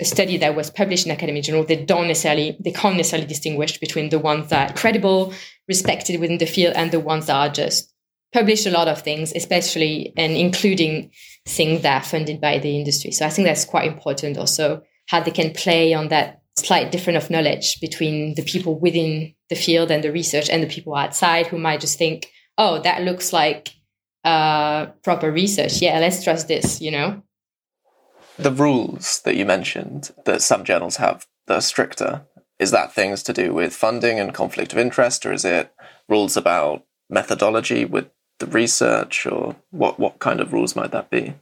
a 0.00 0.04
study 0.04 0.38
that 0.38 0.56
was 0.56 0.70
published 0.70 1.04
in 1.04 1.12
academic 1.12 1.44
journal, 1.44 1.64
they 1.64 1.84
don't 1.84 2.08
necessarily, 2.08 2.56
they 2.58 2.72
can't 2.72 2.96
necessarily 2.96 3.28
distinguish 3.28 3.78
between 3.78 4.08
the 4.08 4.18
ones 4.18 4.48
that 4.48 4.70
are 4.70 4.74
credible, 4.74 5.34
respected 5.68 6.18
within 6.18 6.38
the 6.38 6.46
field, 6.46 6.74
and 6.74 6.90
the 6.90 6.98
ones 7.00 7.26
that 7.26 7.36
are 7.36 7.52
just 7.52 7.92
published 8.32 8.66
a 8.66 8.70
lot 8.70 8.88
of 8.88 9.02
things, 9.02 9.32
especially 9.36 10.14
and 10.16 10.32
including 10.32 11.10
things 11.46 11.82
that 11.82 12.02
are 12.02 12.04
funded 12.04 12.40
by 12.40 12.58
the 12.58 12.78
industry. 12.78 13.12
So 13.12 13.26
I 13.26 13.28
think 13.28 13.46
that's 13.46 13.66
quite 13.66 13.86
important 13.86 14.38
also 14.38 14.82
how 15.08 15.20
they 15.20 15.30
can 15.30 15.52
play 15.52 15.92
on 15.92 16.08
that 16.08 16.40
slight 16.56 16.90
difference 16.90 17.24
of 17.24 17.30
knowledge 17.30 17.78
between 17.80 18.34
the 18.34 18.42
people 18.42 18.78
within 18.78 19.34
the 19.50 19.54
field 19.54 19.90
and 19.90 20.02
the 20.02 20.12
research 20.12 20.48
and 20.48 20.62
the 20.62 20.66
people 20.66 20.94
outside 20.94 21.46
who 21.48 21.58
might 21.58 21.80
just 21.80 21.98
think, 21.98 22.30
oh, 22.56 22.80
that 22.80 23.02
looks 23.02 23.34
like 23.34 23.74
uh, 24.24 24.86
proper 25.02 25.30
research. 25.30 25.80
Yeah, 25.82 25.98
let's 25.98 26.22
trust 26.22 26.48
this, 26.48 26.80
you 26.80 26.90
know? 26.90 27.22
The 28.38 28.52
rules 28.52 29.20
that 29.24 29.36
you 29.36 29.44
mentioned 29.44 30.10
that 30.24 30.42
some 30.42 30.64
journals 30.64 30.96
have 30.96 31.26
that 31.46 31.58
are 31.58 31.60
stricter, 31.60 32.22
is 32.58 32.70
that 32.70 32.94
things 32.94 33.22
to 33.24 33.32
do 33.32 33.52
with 33.52 33.74
funding 33.74 34.20
and 34.20 34.32
conflict 34.32 34.72
of 34.72 34.78
interest, 34.78 35.26
or 35.26 35.32
is 35.32 35.44
it 35.44 35.72
rules 36.08 36.36
about 36.36 36.84
methodology 37.10 37.84
with 37.84 38.08
the 38.38 38.46
research, 38.46 39.26
or 39.26 39.56
what, 39.70 39.98
what 39.98 40.18
kind 40.18 40.40
of 40.40 40.52
rules 40.52 40.74
might 40.74 40.92
that 40.92 41.10
be? 41.10 41.34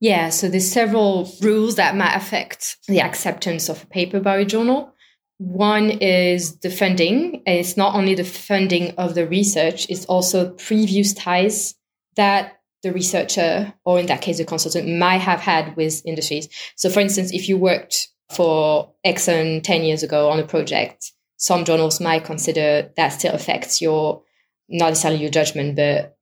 Yeah, 0.00 0.30
so 0.30 0.48
there's 0.48 0.70
several 0.70 1.30
rules 1.40 1.76
that 1.76 1.96
might 1.96 2.14
affect 2.14 2.76
the 2.86 3.00
acceptance 3.00 3.68
of 3.68 3.82
a 3.82 3.86
paper 3.86 4.20
by 4.20 4.38
a 4.38 4.44
journal. 4.44 4.92
One 5.38 5.90
is 5.90 6.58
the 6.58 6.70
funding, 6.70 7.42
and 7.46 7.58
it's 7.58 7.76
not 7.76 7.94
only 7.94 8.14
the 8.14 8.24
funding 8.24 8.94
of 8.96 9.14
the 9.14 9.26
research, 9.26 9.88
it's 9.88 10.06
also 10.06 10.50
previous 10.50 11.14
ties 11.14 11.74
that 12.18 12.60
the 12.82 12.92
researcher, 12.92 13.72
or 13.84 13.98
in 13.98 14.06
that 14.06 14.20
case, 14.20 14.38
the 14.38 14.44
consultant, 14.44 14.98
might 14.98 15.20
have 15.20 15.40
had 15.40 15.74
with 15.76 16.04
industries. 16.04 16.48
So, 16.76 16.90
for 16.90 17.00
instance, 17.00 17.32
if 17.32 17.48
you 17.48 17.56
worked 17.56 18.08
for 18.30 18.92
Exxon 19.04 19.62
10 19.62 19.82
years 19.82 20.02
ago 20.02 20.28
on 20.28 20.38
a 20.38 20.46
project, 20.46 21.12
some 21.36 21.64
journals 21.64 22.00
might 22.00 22.24
consider 22.24 22.92
that 22.96 23.08
still 23.08 23.34
affects 23.34 23.80
your, 23.80 24.22
not 24.68 24.90
necessarily 24.90 25.20
your 25.20 25.30
judgment, 25.30 25.76
but 25.76 26.16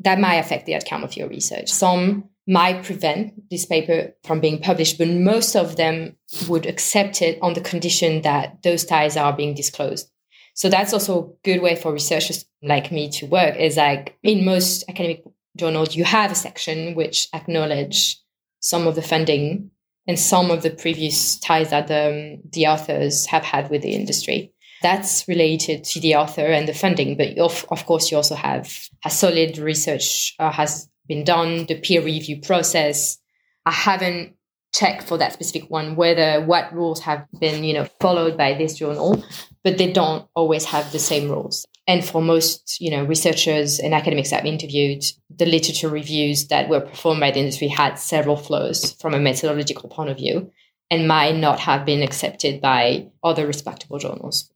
that 0.00 0.18
might 0.18 0.36
affect 0.36 0.66
the 0.66 0.74
outcome 0.74 1.04
of 1.04 1.16
your 1.16 1.28
research. 1.28 1.68
Some 1.68 2.30
might 2.46 2.82
prevent 2.82 3.48
this 3.50 3.66
paper 3.66 4.12
from 4.24 4.40
being 4.40 4.60
published, 4.60 4.98
but 4.98 5.08
most 5.08 5.54
of 5.54 5.76
them 5.76 6.16
would 6.48 6.66
accept 6.66 7.22
it 7.22 7.38
on 7.40 7.54
the 7.54 7.60
condition 7.60 8.22
that 8.22 8.62
those 8.62 8.84
ties 8.84 9.16
are 9.16 9.32
being 9.32 9.54
disclosed. 9.54 10.10
So 10.54 10.68
that's 10.68 10.92
also 10.92 11.22
a 11.22 11.32
good 11.44 11.62
way 11.62 11.76
for 11.76 11.92
researchers 11.92 12.44
like 12.62 12.92
me 12.92 13.10
to 13.10 13.26
work 13.26 13.56
is 13.56 13.76
like 13.76 14.18
in 14.22 14.44
most 14.44 14.84
academic 14.88 15.24
journals, 15.56 15.96
you 15.96 16.04
have 16.04 16.32
a 16.32 16.36
section 16.36 16.94
which 16.94 17.28
acknowledge 17.34 18.18
some 18.60 18.86
of 18.86 18.94
the 18.94 19.02
funding 19.02 19.70
and 20.06 20.18
some 20.18 20.50
of 20.50 20.62
the 20.62 20.70
previous 20.70 21.38
ties 21.38 21.70
that 21.70 21.88
the, 21.88 22.40
the 22.52 22.66
authors 22.66 23.26
have 23.26 23.44
had 23.44 23.70
with 23.70 23.82
the 23.82 23.92
industry. 23.92 24.52
That's 24.82 25.28
related 25.28 25.84
to 25.84 26.00
the 26.00 26.16
author 26.16 26.46
and 26.46 26.66
the 26.66 26.74
funding, 26.74 27.16
but 27.16 27.38
of, 27.38 27.64
of 27.70 27.86
course, 27.86 28.10
you 28.10 28.16
also 28.16 28.34
have 28.34 28.88
a 29.04 29.10
solid 29.10 29.58
research 29.58 30.34
uh, 30.40 30.50
has 30.50 30.88
been 31.06 31.22
done, 31.24 31.66
the 31.66 31.78
peer 31.78 32.02
review 32.02 32.40
process. 32.40 33.18
I 33.64 33.70
haven't 33.70 34.34
checked 34.74 35.04
for 35.04 35.18
that 35.18 35.32
specific 35.32 35.70
one 35.70 35.96
whether 35.96 36.40
what 36.40 36.72
rules 36.72 37.00
have 37.00 37.26
been, 37.38 37.62
you 37.62 37.74
know, 37.74 37.86
followed 38.00 38.36
by 38.36 38.54
this 38.54 38.78
journal, 38.78 39.22
but 39.62 39.78
they 39.78 39.92
don't 39.92 40.26
always 40.34 40.64
have 40.64 40.90
the 40.90 40.98
same 40.98 41.30
rules. 41.30 41.66
And 41.86 42.04
for 42.04 42.22
most, 42.22 42.80
you 42.80 42.90
know, 42.90 43.04
researchers 43.04 43.80
and 43.80 43.92
academics 43.92 44.32
I've 44.32 44.46
interviewed, 44.46 45.02
the 45.28 45.46
literature 45.46 45.88
reviews 45.88 46.46
that 46.48 46.68
were 46.68 46.80
performed 46.80 47.20
by 47.20 47.32
the 47.32 47.40
industry 47.40 47.68
had 47.68 47.98
several 47.98 48.36
flaws 48.36 48.92
from 49.00 49.14
a 49.14 49.20
methodological 49.20 49.88
point 49.88 50.10
of 50.10 50.16
view 50.16 50.52
and 50.90 51.08
might 51.08 51.34
not 51.34 51.58
have 51.60 51.84
been 51.84 52.02
accepted 52.02 52.60
by 52.60 53.08
other 53.24 53.46
respectable 53.46 53.98
journals. 53.98 54.52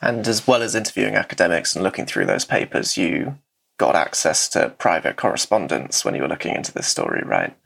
And 0.00 0.26
as 0.28 0.46
well 0.46 0.62
as 0.62 0.74
interviewing 0.74 1.14
academics 1.14 1.74
and 1.74 1.82
looking 1.82 2.06
through 2.06 2.26
those 2.26 2.44
papers, 2.44 2.96
you 2.96 3.38
got 3.78 3.96
access 3.96 4.48
to 4.50 4.68
private 4.78 5.16
correspondence 5.16 6.04
when 6.04 6.14
you 6.14 6.22
were 6.22 6.28
looking 6.28 6.54
into 6.54 6.72
this 6.72 6.86
story, 6.86 7.22
right? 7.24 7.56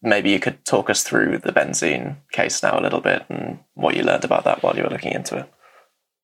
Maybe 0.00 0.30
you 0.30 0.38
could 0.38 0.64
talk 0.64 0.88
us 0.88 1.02
through 1.02 1.38
the 1.38 1.52
benzene 1.52 2.16
case 2.32 2.62
now 2.62 2.78
a 2.78 2.82
little 2.82 3.00
bit 3.00 3.24
and 3.28 3.58
what 3.74 3.96
you 3.96 4.02
learned 4.02 4.24
about 4.24 4.44
that 4.44 4.62
while 4.62 4.76
you 4.76 4.84
were 4.84 4.90
looking 4.90 5.12
into 5.12 5.36
it. 5.38 5.52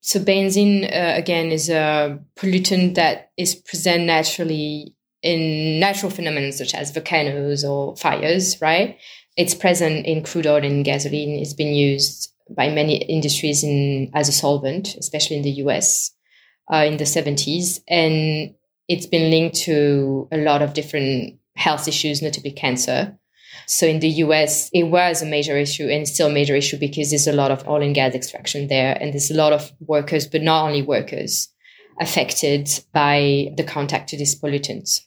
So 0.04 0.18
benzene 0.18 0.84
uh, 0.84 1.16
again 1.16 1.52
is 1.52 1.70
a 1.70 2.18
pollutant 2.34 2.96
that 2.96 3.30
is 3.36 3.54
present 3.54 4.04
naturally 4.04 4.96
in 5.22 5.78
natural 5.78 6.10
phenomena 6.10 6.50
such 6.50 6.74
as 6.74 6.90
volcanoes 6.90 7.64
or 7.64 7.96
fires, 7.96 8.60
right? 8.60 8.98
It's 9.36 9.54
present 9.54 10.04
in 10.04 10.24
crude 10.24 10.48
oil 10.48 10.64
and 10.64 10.84
gasoline. 10.84 11.40
It's 11.40 11.54
been 11.54 11.72
used 11.72 12.32
by 12.50 12.68
many 12.68 12.96
industries 12.96 13.62
in 13.62 14.10
as 14.12 14.28
a 14.28 14.32
solvent, 14.32 14.96
especially 14.96 15.36
in 15.36 15.42
the 15.42 15.62
US 15.62 16.10
uh, 16.72 16.84
in 16.84 16.96
the 16.96 17.04
70s, 17.04 17.80
and 17.88 18.54
it's 18.88 19.06
been 19.06 19.30
linked 19.30 19.56
to 19.58 20.28
a 20.32 20.38
lot 20.38 20.62
of 20.62 20.74
different 20.74 21.38
health 21.54 21.86
issues, 21.86 22.20
notably 22.20 22.50
cancer. 22.50 23.16
So 23.66 23.86
in 23.86 24.00
the 24.00 24.08
US, 24.08 24.70
it 24.72 24.84
was 24.84 25.22
a 25.22 25.26
major 25.26 25.56
issue 25.56 25.88
and 25.88 26.06
still 26.06 26.28
a 26.28 26.32
major 26.32 26.54
issue 26.54 26.78
because 26.78 27.10
there's 27.10 27.26
a 27.26 27.32
lot 27.32 27.50
of 27.50 27.66
oil 27.68 27.82
and 27.82 27.94
gas 27.94 28.14
extraction 28.14 28.68
there. 28.68 28.96
And 29.00 29.12
there's 29.12 29.30
a 29.30 29.36
lot 29.36 29.52
of 29.52 29.72
workers, 29.80 30.26
but 30.26 30.42
not 30.42 30.64
only 30.64 30.82
workers, 30.82 31.48
affected 32.00 32.68
by 32.92 33.52
the 33.56 33.64
contact 33.64 34.08
to 34.10 34.16
these 34.16 34.38
pollutants. 34.38 35.00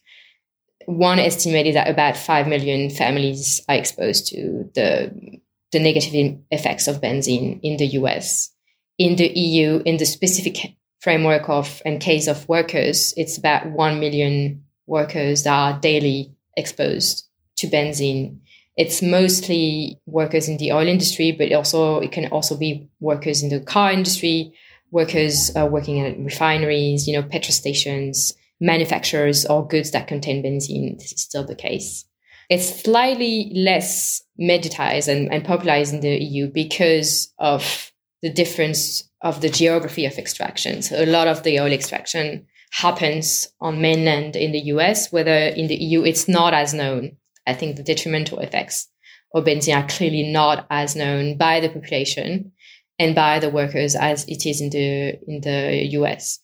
One 0.86 1.20
estimated 1.20 1.76
that 1.76 1.90
about 1.90 2.16
5 2.16 2.48
million 2.48 2.90
families 2.90 3.62
are 3.68 3.76
exposed 3.76 4.28
to 4.28 4.70
the, 4.76 5.40
the 5.72 5.80
negative 5.80 6.38
effects 6.52 6.88
of 6.88 7.02
benzene 7.02 7.60
in 7.64 7.78
the 7.78 7.88
US. 8.00 8.52
in 8.98 9.16
the 9.18 9.28
EU, 9.28 9.82
in 9.86 9.98
the 9.98 10.06
specific 10.06 10.76
framework 11.00 11.50
of 11.50 11.82
and 11.86 12.00
case 12.00 12.28
of 12.28 12.48
workers, 12.48 13.14
it's 13.18 13.38
about 13.38 13.70
1 13.70 14.00
million 14.00 14.64
workers 14.88 15.44
that 15.44 15.54
are 15.54 15.80
daily 15.80 16.34
exposed 16.56 17.25
to 17.58 17.68
benzene. 17.68 18.40
It's 18.78 19.02
mostly 19.02 20.02
workers 20.06 20.50
in 20.50 20.58
the 20.58 20.74
oil 20.74 20.88
industry, 20.88 21.32
but 21.32 21.52
also 21.54 22.00
it 22.00 22.12
can 22.12 22.28
also 22.28 22.58
be 22.58 22.90
workers 23.00 23.42
in 23.42 23.50
the 23.50 23.62
car 23.62 23.92
industry, 23.92 24.54
workers 24.92 25.52
uh, 25.56 25.66
working 25.66 26.02
at 26.02 26.20
refineries, 26.20 27.08
you 27.08 27.14
know, 27.14 27.24
petrol 27.24 27.54
stations, 27.54 28.34
manufacturers 28.60 29.46
or 29.46 29.68
goods 29.68 29.92
that 29.92 30.08
contain 30.08 30.44
benzene. 30.44 30.98
This 30.98 31.14
is 31.14 31.22
still 31.22 31.46
the 31.46 31.56
case. 31.56 32.06
It's 32.50 32.82
slightly 32.82 33.52
less 33.56 34.22
medicized 34.40 35.08
and, 35.08 35.32
and 35.34 35.44
popularized 35.44 35.94
in 35.94 36.02
the 36.02 36.24
EU 36.24 36.48
because 36.48 37.34
of 37.40 37.92
the 38.22 38.30
difference 38.30 39.10
of 39.22 39.42
the 39.42 39.50
geography 39.50 40.06
of 40.06 40.18
extraction. 40.18 40.82
So 40.82 41.04
a 41.04 41.06
lot 41.06 41.28
of 41.28 41.44
the 41.44 41.60
oil 41.60 41.72
extraction 41.72 42.46
happens 42.72 43.48
on 43.62 43.82
mainland 43.82 44.36
in 44.36 44.52
the 44.52 44.60
US, 44.74 45.12
whether 45.12 45.36
in 45.36 45.68
the 45.68 45.76
EU 45.76 46.04
it's 46.04 46.28
not 46.28 46.54
as 46.54 46.74
known. 46.74 47.18
I 47.48 47.54
think 47.54 47.76
the 47.76 47.84
detrimental 47.84 48.40
effects 48.40 48.88
of 49.34 49.46
benzene 49.46 49.76
are 49.76 49.88
clearly 49.88 50.32
not 50.32 50.66
as 50.70 50.96
known 50.96 51.38
by 51.38 51.60
the 51.60 51.70
population 51.70 52.52
and 52.98 53.14
by 53.14 53.40
the 53.40 53.50
workers 53.50 53.96
as 53.96 54.26
it 54.28 54.46
is 54.46 54.62
in 54.62 54.70
the 54.70 55.20
in 55.28 55.42
the 55.42 55.88
US. 56.00 56.40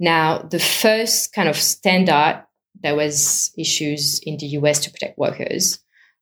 Now, 0.00 0.38
the 0.38 0.58
first 0.58 1.32
kind 1.32 1.48
of 1.48 1.56
standard 1.56 2.44
that 2.82 2.96
was 2.96 3.52
issued 3.56 4.00
in 4.24 4.36
the 4.38 4.46
US 4.58 4.80
to 4.80 4.90
protect 4.90 5.18
workers 5.18 5.78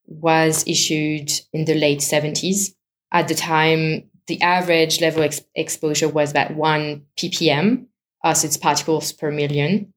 was 0.07 0.65
issued 0.67 1.31
in 1.53 1.65
the 1.65 1.75
late 1.75 2.01
70s. 2.01 2.75
At 3.13 3.29
the 3.29 3.35
time, 3.35 4.11
the 4.27 4.41
average 4.43 5.01
level 5.01 5.23
ex- 5.23 5.41
exposure 5.55 6.09
was 6.09 6.31
about 6.31 6.55
one 6.55 7.03
ppm, 7.17 7.87
as 8.25 8.45
its 8.45 8.57
particles 8.57 9.13
per 9.13 9.31
million. 9.31 9.93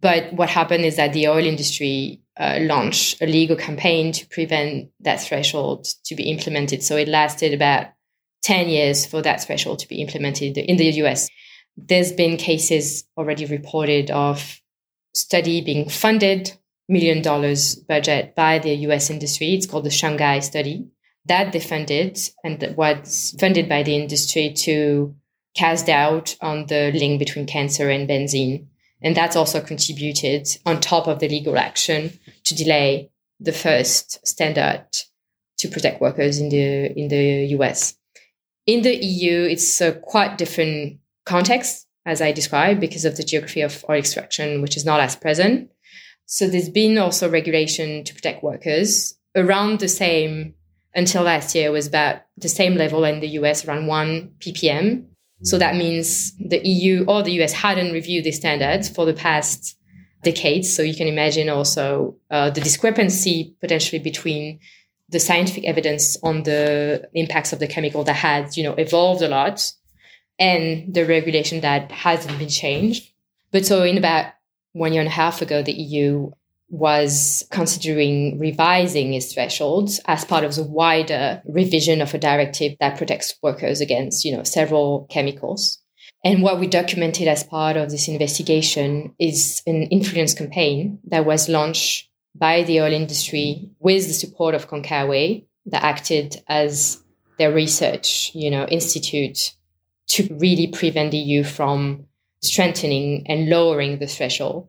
But 0.00 0.32
what 0.32 0.48
happened 0.48 0.84
is 0.84 0.96
that 0.96 1.12
the 1.12 1.28
oil 1.28 1.44
industry 1.44 2.22
uh, 2.38 2.58
launched 2.60 3.20
a 3.20 3.26
legal 3.26 3.56
campaign 3.56 4.12
to 4.12 4.26
prevent 4.28 4.90
that 5.00 5.20
threshold 5.22 5.86
to 6.04 6.14
be 6.14 6.30
implemented. 6.30 6.82
So 6.82 6.96
it 6.96 7.08
lasted 7.08 7.52
about 7.52 7.88
10 8.42 8.68
years 8.68 9.06
for 9.06 9.22
that 9.22 9.42
threshold 9.44 9.78
to 9.80 9.88
be 9.88 10.00
implemented 10.00 10.58
in 10.58 10.76
the 10.76 10.86
US. 11.02 11.28
There's 11.76 12.12
been 12.12 12.36
cases 12.36 13.04
already 13.16 13.46
reported 13.46 14.10
of 14.10 14.60
study 15.14 15.60
being 15.60 15.88
funded, 15.88 16.52
million 16.88 17.22
dollars 17.22 17.76
budget 17.76 18.34
by 18.34 18.58
the 18.58 18.74
US 18.86 19.10
industry. 19.10 19.54
It's 19.54 19.66
called 19.66 19.84
the 19.84 19.90
Shanghai 19.90 20.40
study 20.40 20.86
that 21.26 21.52
they 21.52 21.60
funded 21.60 22.18
and 22.42 22.74
was 22.76 23.34
funded 23.38 23.68
by 23.68 23.82
the 23.82 23.96
industry 23.96 24.52
to 24.52 25.14
cast 25.54 25.86
doubt 25.86 26.36
on 26.40 26.66
the 26.66 26.90
link 26.92 27.18
between 27.18 27.46
cancer 27.46 27.88
and 27.90 28.08
benzene. 28.08 28.66
And 29.02 29.16
that's 29.16 29.36
also 29.36 29.60
contributed 29.60 30.48
on 30.64 30.80
top 30.80 31.08
of 31.08 31.18
the 31.18 31.28
legal 31.28 31.58
action 31.58 32.18
to 32.44 32.54
delay 32.54 33.10
the 33.40 33.52
first 33.52 34.24
standard 34.26 34.86
to 35.58 35.68
protect 35.68 36.00
workers 36.00 36.38
in 36.38 36.48
the 36.48 36.92
in 36.98 37.08
the 37.08 37.46
US. 37.56 37.94
In 38.66 38.82
the 38.82 38.94
EU, 38.94 39.42
it's 39.42 39.80
a 39.80 39.92
quite 39.92 40.38
different 40.38 41.00
context, 41.26 41.86
as 42.06 42.22
I 42.22 42.30
described, 42.32 42.80
because 42.80 43.04
of 43.04 43.16
the 43.16 43.24
geography 43.24 43.60
of 43.60 43.84
oil 43.88 43.98
extraction, 43.98 44.62
which 44.62 44.76
is 44.76 44.84
not 44.84 45.00
as 45.00 45.16
present. 45.16 45.70
So 46.26 46.46
there's 46.46 46.68
been 46.68 46.96
also 46.98 47.28
regulation 47.28 48.04
to 48.04 48.14
protect 48.14 48.42
workers 48.42 49.18
around 49.34 49.80
the 49.80 49.88
same 49.88 50.54
until 50.94 51.22
last 51.22 51.54
year 51.54 51.72
was 51.72 51.86
about 51.86 52.22
the 52.36 52.48
same 52.48 52.76
level 52.76 53.04
in 53.04 53.20
the 53.20 53.28
US, 53.40 53.64
around 53.64 53.86
one 53.86 54.32
ppm. 54.38 55.06
So 55.42 55.58
that 55.58 55.76
means 55.76 56.32
the 56.36 56.60
EU 56.66 57.04
or 57.06 57.22
the 57.22 57.42
US 57.42 57.52
hadn't 57.52 57.92
reviewed 57.92 58.24
these 58.24 58.36
standards 58.36 58.88
for 58.88 59.04
the 59.04 59.14
past 59.14 59.76
decades. 60.22 60.72
So 60.72 60.82
you 60.82 60.94
can 60.94 61.08
imagine 61.08 61.48
also 61.48 62.16
uh, 62.30 62.50
the 62.50 62.60
discrepancy 62.60 63.56
potentially 63.60 63.98
between 63.98 64.60
the 65.08 65.20
scientific 65.20 65.64
evidence 65.64 66.16
on 66.22 66.44
the 66.44 67.08
impacts 67.14 67.52
of 67.52 67.58
the 67.58 67.66
chemical 67.66 68.04
that 68.04 68.14
had, 68.14 68.56
you 68.56 68.62
know, 68.62 68.74
evolved 68.74 69.22
a 69.22 69.28
lot 69.28 69.72
and 70.38 70.94
the 70.94 71.04
regulation 71.04 71.60
that 71.60 71.90
hasn't 71.92 72.38
been 72.38 72.48
changed. 72.48 73.10
But 73.50 73.66
so 73.66 73.82
in 73.82 73.98
about 73.98 74.32
one 74.72 74.92
year 74.92 75.02
and 75.02 75.08
a 75.08 75.12
half 75.12 75.42
ago, 75.42 75.62
the 75.62 75.72
EU 75.72 76.30
was 76.72 77.46
considering 77.50 78.38
revising 78.38 79.12
its 79.12 79.34
thresholds 79.34 80.00
as 80.06 80.24
part 80.24 80.42
of 80.42 80.54
the 80.54 80.64
wider 80.64 81.42
revision 81.44 82.00
of 82.00 82.14
a 82.14 82.18
directive 82.18 82.72
that 82.80 82.96
protects 82.96 83.34
workers 83.42 83.82
against, 83.82 84.24
you 84.24 84.34
know, 84.34 84.42
several 84.42 85.06
chemicals. 85.10 85.78
And 86.24 86.42
what 86.42 86.58
we 86.58 86.66
documented 86.66 87.28
as 87.28 87.44
part 87.44 87.76
of 87.76 87.90
this 87.90 88.08
investigation 88.08 89.14
is 89.18 89.62
an 89.66 89.82
influence 89.84 90.32
campaign 90.32 90.98
that 91.08 91.26
was 91.26 91.46
launched 91.46 92.08
by 92.34 92.62
the 92.62 92.80
oil 92.80 92.92
industry 92.92 93.70
with 93.78 94.06
the 94.06 94.14
support 94.14 94.54
of 94.54 94.68
CONCAWE 94.68 95.44
that 95.66 95.84
acted 95.84 96.42
as 96.48 97.02
their 97.36 97.52
research, 97.52 98.30
you 98.34 98.50
know, 98.50 98.64
institute 98.66 99.54
to 100.06 100.34
really 100.40 100.68
prevent 100.68 101.10
the 101.10 101.18
EU 101.18 101.44
from 101.44 102.06
strengthening 102.40 103.26
and 103.28 103.50
lowering 103.50 103.98
the 103.98 104.06
threshold. 104.06 104.68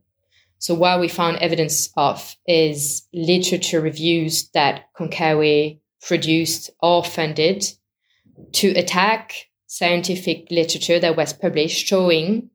So 0.63 0.73
what 0.73 1.01
we 1.01 1.09
found 1.09 1.39
evidence 1.39 1.89
of 1.97 2.37
is 2.47 3.05
literature 3.11 3.81
reviews 3.81 4.49
that 4.53 4.85
CONCAWE 4.97 5.81
produced 6.01 6.69
or 6.81 7.03
funded 7.03 7.65
to 8.53 8.69
attack 8.69 9.33
scientific 9.67 10.47
literature 10.51 11.01
that 11.01 11.17
was 11.17 11.33
published 11.33 11.85
showing 11.85 12.49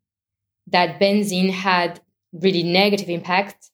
that 0.68 0.99
benzene 0.99 1.51
had 1.51 2.01
really 2.33 2.62
negative 2.62 3.11
impact 3.11 3.68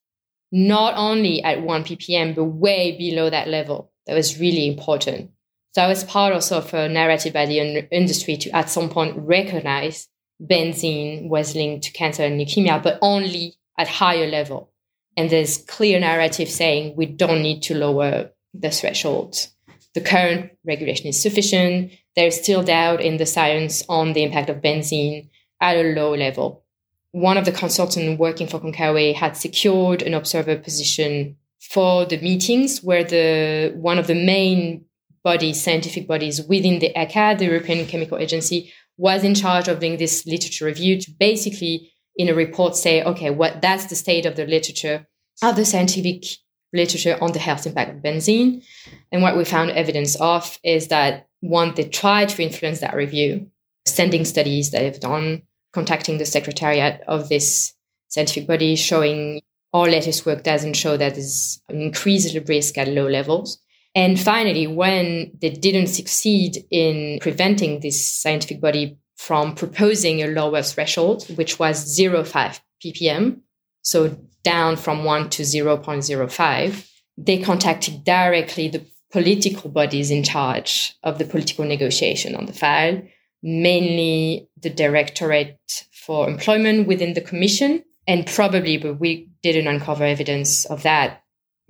not 0.51 0.95
only 0.97 1.41
at 1.45 1.63
1 1.63 1.85
ppm 1.85 2.35
but 2.35 2.43
way 2.43 2.99
below 2.99 3.31
that 3.31 3.47
level. 3.47 3.93
That 4.09 4.15
was 4.15 4.41
really 4.41 4.67
important. 4.67 5.31
So 5.75 5.83
that 5.83 5.87
was 5.87 6.03
part 6.03 6.33
also 6.33 6.59
of 6.59 6.75
a 6.75 6.89
narrative 6.89 7.33
by 7.33 7.47
the 7.47 7.87
industry 7.93 8.37
to 8.39 8.51
at 8.51 8.69
some 8.69 8.89
point 8.89 9.17
recognize 9.17 10.09
benzene 10.43 11.29
was 11.29 11.55
linked 11.55 11.85
to 11.85 11.93
cancer 11.93 12.25
and 12.25 12.41
leukemia 12.41 12.83
but 12.83 12.99
only 13.01 13.55
at 13.79 13.89
higher 13.89 14.27
level. 14.27 14.71
And 15.17 15.31
there's 15.31 15.59
clear 15.59 16.01
narrative 16.01 16.49
saying 16.49 16.97
we 16.97 17.07
don't 17.07 17.43
need 17.43 17.63
to 17.65 17.75
lower 17.75 18.31
the 18.53 18.71
thresholds. 18.71 19.55
The 19.95 20.01
current 20.01 20.51
regulation 20.67 21.07
is 21.07 21.23
sufficient. 21.23 21.93
There's 22.17 22.41
still 22.41 22.63
doubt 22.63 23.01
in 23.01 23.17
the 23.17 23.27
science 23.27 23.85
on 23.89 24.13
the 24.13 24.25
impact 24.25 24.51
of 24.51 24.61
benzene 24.61 25.29
at 25.61 25.77
a 25.77 25.95
low 25.95 26.15
level. 26.15 26.65
One 27.13 27.37
of 27.37 27.45
the 27.45 27.53
consultants 27.53 28.19
working 28.19 28.49
for 28.49 28.59
CONCAWE 28.59 29.15
had 29.15 29.37
secured 29.37 30.03
an 30.03 30.15
observer 30.15 30.57
position 30.57 31.37
for 31.61 32.05
the 32.05 32.19
meetings 32.19 32.83
where 32.83 33.05
the 33.05 33.73
one 33.77 33.99
of 33.99 34.09
the 34.09 34.15
main 34.15 34.85
bodies, 35.23 35.63
scientific 35.63 36.07
bodies 36.07 36.43
within 36.43 36.81
the 36.81 36.93
ECHA, 36.95 37.39
the 37.39 37.47
European 37.47 37.87
Chemical 37.87 38.19
Agency, 38.19 38.73
was 38.97 39.25
in 39.25 39.35
charge 39.35 39.69
of 39.69 39.81
doing 39.81 39.97
this 39.97 40.27
literature 40.27 40.67
review 40.67 41.01
to 41.01 41.11
basically 41.13 41.93
in 42.17 42.29
a 42.29 42.35
report 42.35 42.77
say, 42.77 43.03
okay, 43.03 43.31
what 43.31 43.61
that's 43.61 43.87
the 43.87 43.97
state 43.97 44.27
of 44.27 44.37
the 44.37 44.47
literature, 44.47 45.07
of 45.43 45.57
the 45.57 45.65
scientific 45.65 46.25
literature 46.73 47.17
on 47.21 47.33
the 47.33 47.39
health 47.39 47.67
impact 47.67 47.91
of 47.91 48.03
benzene. 48.03 48.65
And 49.13 49.23
what 49.23 49.37
we 49.37 49.45
found 49.45 49.71
evidence 49.71 50.17
of 50.17 50.59
is 50.65 50.89
that 50.89 51.29
one, 51.41 51.75
they 51.75 51.85
tried 51.85 52.31
to 52.31 52.43
influence 52.43 52.81
that 52.81 52.95
review, 52.95 53.49
sending 53.87 54.25
studies 54.25 54.71
that 54.71 54.81
they've 54.81 55.01
done, 55.01 55.43
contacting 55.73 56.19
the 56.19 56.27
secretariat 56.27 57.01
of 57.07 57.29
this 57.29 57.73
scientific 58.09 58.47
body, 58.47 58.77
showing 58.77 59.41
our 59.73 59.89
latest 59.89 60.25
work 60.25 60.43
doesn't 60.43 60.75
show 60.75 60.97
that 60.97 61.15
there's 61.15 61.61
an 61.69 61.81
increased 61.81 62.37
risk 62.49 62.79
at 62.79 62.89
low 62.89 63.09
levels. 63.09 63.61
And 63.97 64.19
finally, 64.19 64.67
when 64.67 65.33
they 65.41 65.51
didn't 65.51 65.89
succeed 65.89 66.65
in 66.71 67.19
preventing 67.21 67.81
this 67.81 68.09
scientific 68.09 68.61
body 68.61 68.99
from 69.17 69.55
proposing 69.55 70.23
a 70.23 70.29
lower 70.29 70.63
threshold, 70.63 71.25
which 71.37 71.59
was 71.59 71.99
0.5 71.99 72.61
ppm, 72.85 73.41
so 73.83 74.17
down 74.43 74.77
from 74.77 75.05
1 75.05 75.31
to 75.31 75.43
0.05, 75.43 76.91
they 77.17 77.39
contacted 77.39 78.05
directly 78.05 78.69
the 78.69 78.85
political 79.13 79.71
bodies 79.71 80.11
in 80.11 80.25
charge 80.25 80.95
of 81.03 81.19
the 81.19 81.25
political 81.25 81.65
negotiation 81.65 82.35
on 82.35 82.47
the 82.47 82.53
file, 82.53 83.01
mainly 83.43 84.49
the 84.61 84.71
Directorate 84.71 85.85
for 85.93 86.29
Employment 86.29 86.89
within 86.89 87.15
the 87.15 87.21
Commission. 87.21 87.85
And 88.07 88.27
probably, 88.27 88.77
but 88.77 89.01
we 89.01 89.31
didn't 89.43 89.69
uncover 89.69 90.05
evidence 90.05 90.65
of 90.67 90.83
that. 90.83 91.23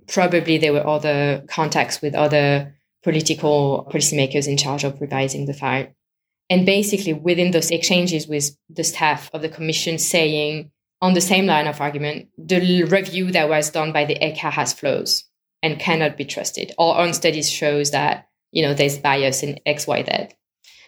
Probably 0.09 0.59
there 0.59 0.73
were 0.73 0.87
other 0.87 1.45
contacts 1.49 2.01
with 2.03 2.15
other 2.15 2.75
political 3.03 3.89
policymakers 3.93 4.49
in 4.49 4.57
charge 4.57 4.83
of 4.83 5.01
revising 5.01 5.47
the 5.47 5.55
file. 5.55 5.87
And 6.51 6.67
basically, 6.67 7.13
within 7.13 7.53
those 7.53 7.71
exchanges 7.71 8.27
with 8.27 8.57
the 8.69 8.85
staff 8.85 9.31
of 9.33 9.43
the 9.43 9.49
commission 9.49 9.99
saying, 9.99 10.71
on 11.01 11.15
the 11.15 11.21
same 11.21 11.47
line 11.47 11.67
of 11.67 11.81
argument, 11.81 12.29
the 12.39 12.85
review 12.85 13.31
that 13.33 13.49
was 13.49 13.71
done 13.71 13.93
by 13.93 14.05
the 14.05 14.19
ECHA 14.19 14.53
has 14.53 14.73
flaws 14.73 15.25
and 15.63 15.79
cannot 15.79 16.17
be 16.17 16.25
trusted. 16.25 16.73
Our 16.79 16.99
own 16.99 17.13
studies 17.13 17.51
shows 17.51 17.91
that, 17.91 18.29
you 18.53 18.63
know, 18.63 18.75
there's 18.75 18.99
bias 18.99 19.43
in 19.43 19.59
X, 19.67 19.87
Y, 19.87 20.05
Z. 20.05 20.35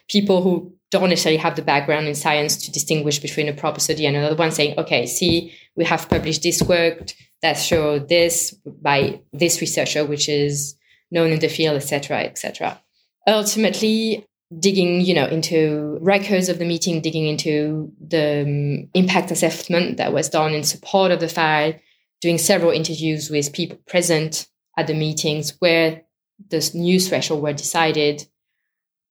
People 0.07 0.41
who 0.41 0.73
don't 0.91 1.09
necessarily 1.09 1.37
have 1.37 1.55
the 1.55 1.61
background 1.61 2.07
in 2.07 2.15
science 2.15 2.55
to 2.65 2.71
distinguish 2.71 3.19
between 3.19 3.49
a 3.49 3.53
proper 3.53 3.79
study 3.79 4.05
and 4.05 4.15
another 4.15 4.35
one 4.35 4.51
saying, 4.51 4.79
okay, 4.79 5.05
see, 5.05 5.53
we 5.75 5.83
have 5.83 6.09
published 6.09 6.43
this 6.43 6.61
work 6.61 7.13
that 7.41 7.53
show 7.53 7.99
this 7.99 8.51
by 8.81 9.19
this 9.33 9.59
researcher, 9.59 10.05
which 10.05 10.29
is 10.29 10.75
known 11.11 11.31
in 11.31 11.39
the 11.39 11.49
field, 11.49 11.75
etc., 11.75 12.21
etc. 12.21 12.81
Ultimately, 13.27 14.25
digging, 14.59 15.01
you 15.01 15.13
know, 15.13 15.25
into 15.25 15.97
records 16.01 16.49
of 16.49 16.59
the 16.59 16.65
meeting, 16.65 17.01
digging 17.01 17.27
into 17.27 17.91
the 17.99 18.43
um, 18.43 18.89
impact 18.93 19.31
assessment 19.31 19.97
that 19.97 20.13
was 20.13 20.29
done 20.29 20.53
in 20.53 20.63
support 20.63 21.11
of 21.11 21.19
the 21.19 21.27
file, 21.27 21.73
doing 22.21 22.37
several 22.37 22.71
interviews 22.71 23.29
with 23.29 23.53
people 23.53 23.77
present 23.87 24.47
at 24.77 24.87
the 24.87 24.93
meetings 24.93 25.53
where 25.59 26.03
the 26.49 26.71
new 26.73 26.99
threshold 26.99 27.41
were 27.41 27.53
decided, 27.53 28.25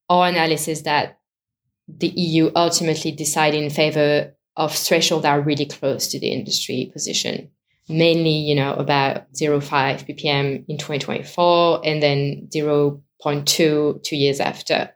our 0.09 0.29
analysis 0.29 0.83
that 0.83 1.19
the 1.89 2.09
EU 2.09 2.51
ultimately 2.55 3.13
decided 3.13 3.63
in 3.63 3.71
favor 3.71 4.35
of 4.57 4.75
thresholds 4.75 5.23
that 5.23 5.39
are 5.39 5.41
really 5.41 5.67
close 5.67 6.09
to 6.09 6.19
the 6.19 6.29
industry 6.29 6.91
position. 6.93 7.51
Mainly, 7.89 8.31
you 8.31 8.55
know, 8.55 8.75
about 8.75 9.33
0.5 9.33 9.63
ppm 10.09 10.65
in 10.67 10.79
2024 10.79 11.83
and 11.85 12.03
then 12.03 12.49
0.2 12.53 14.03
two 14.03 14.17
years 14.17 14.41
after. 14.41 14.91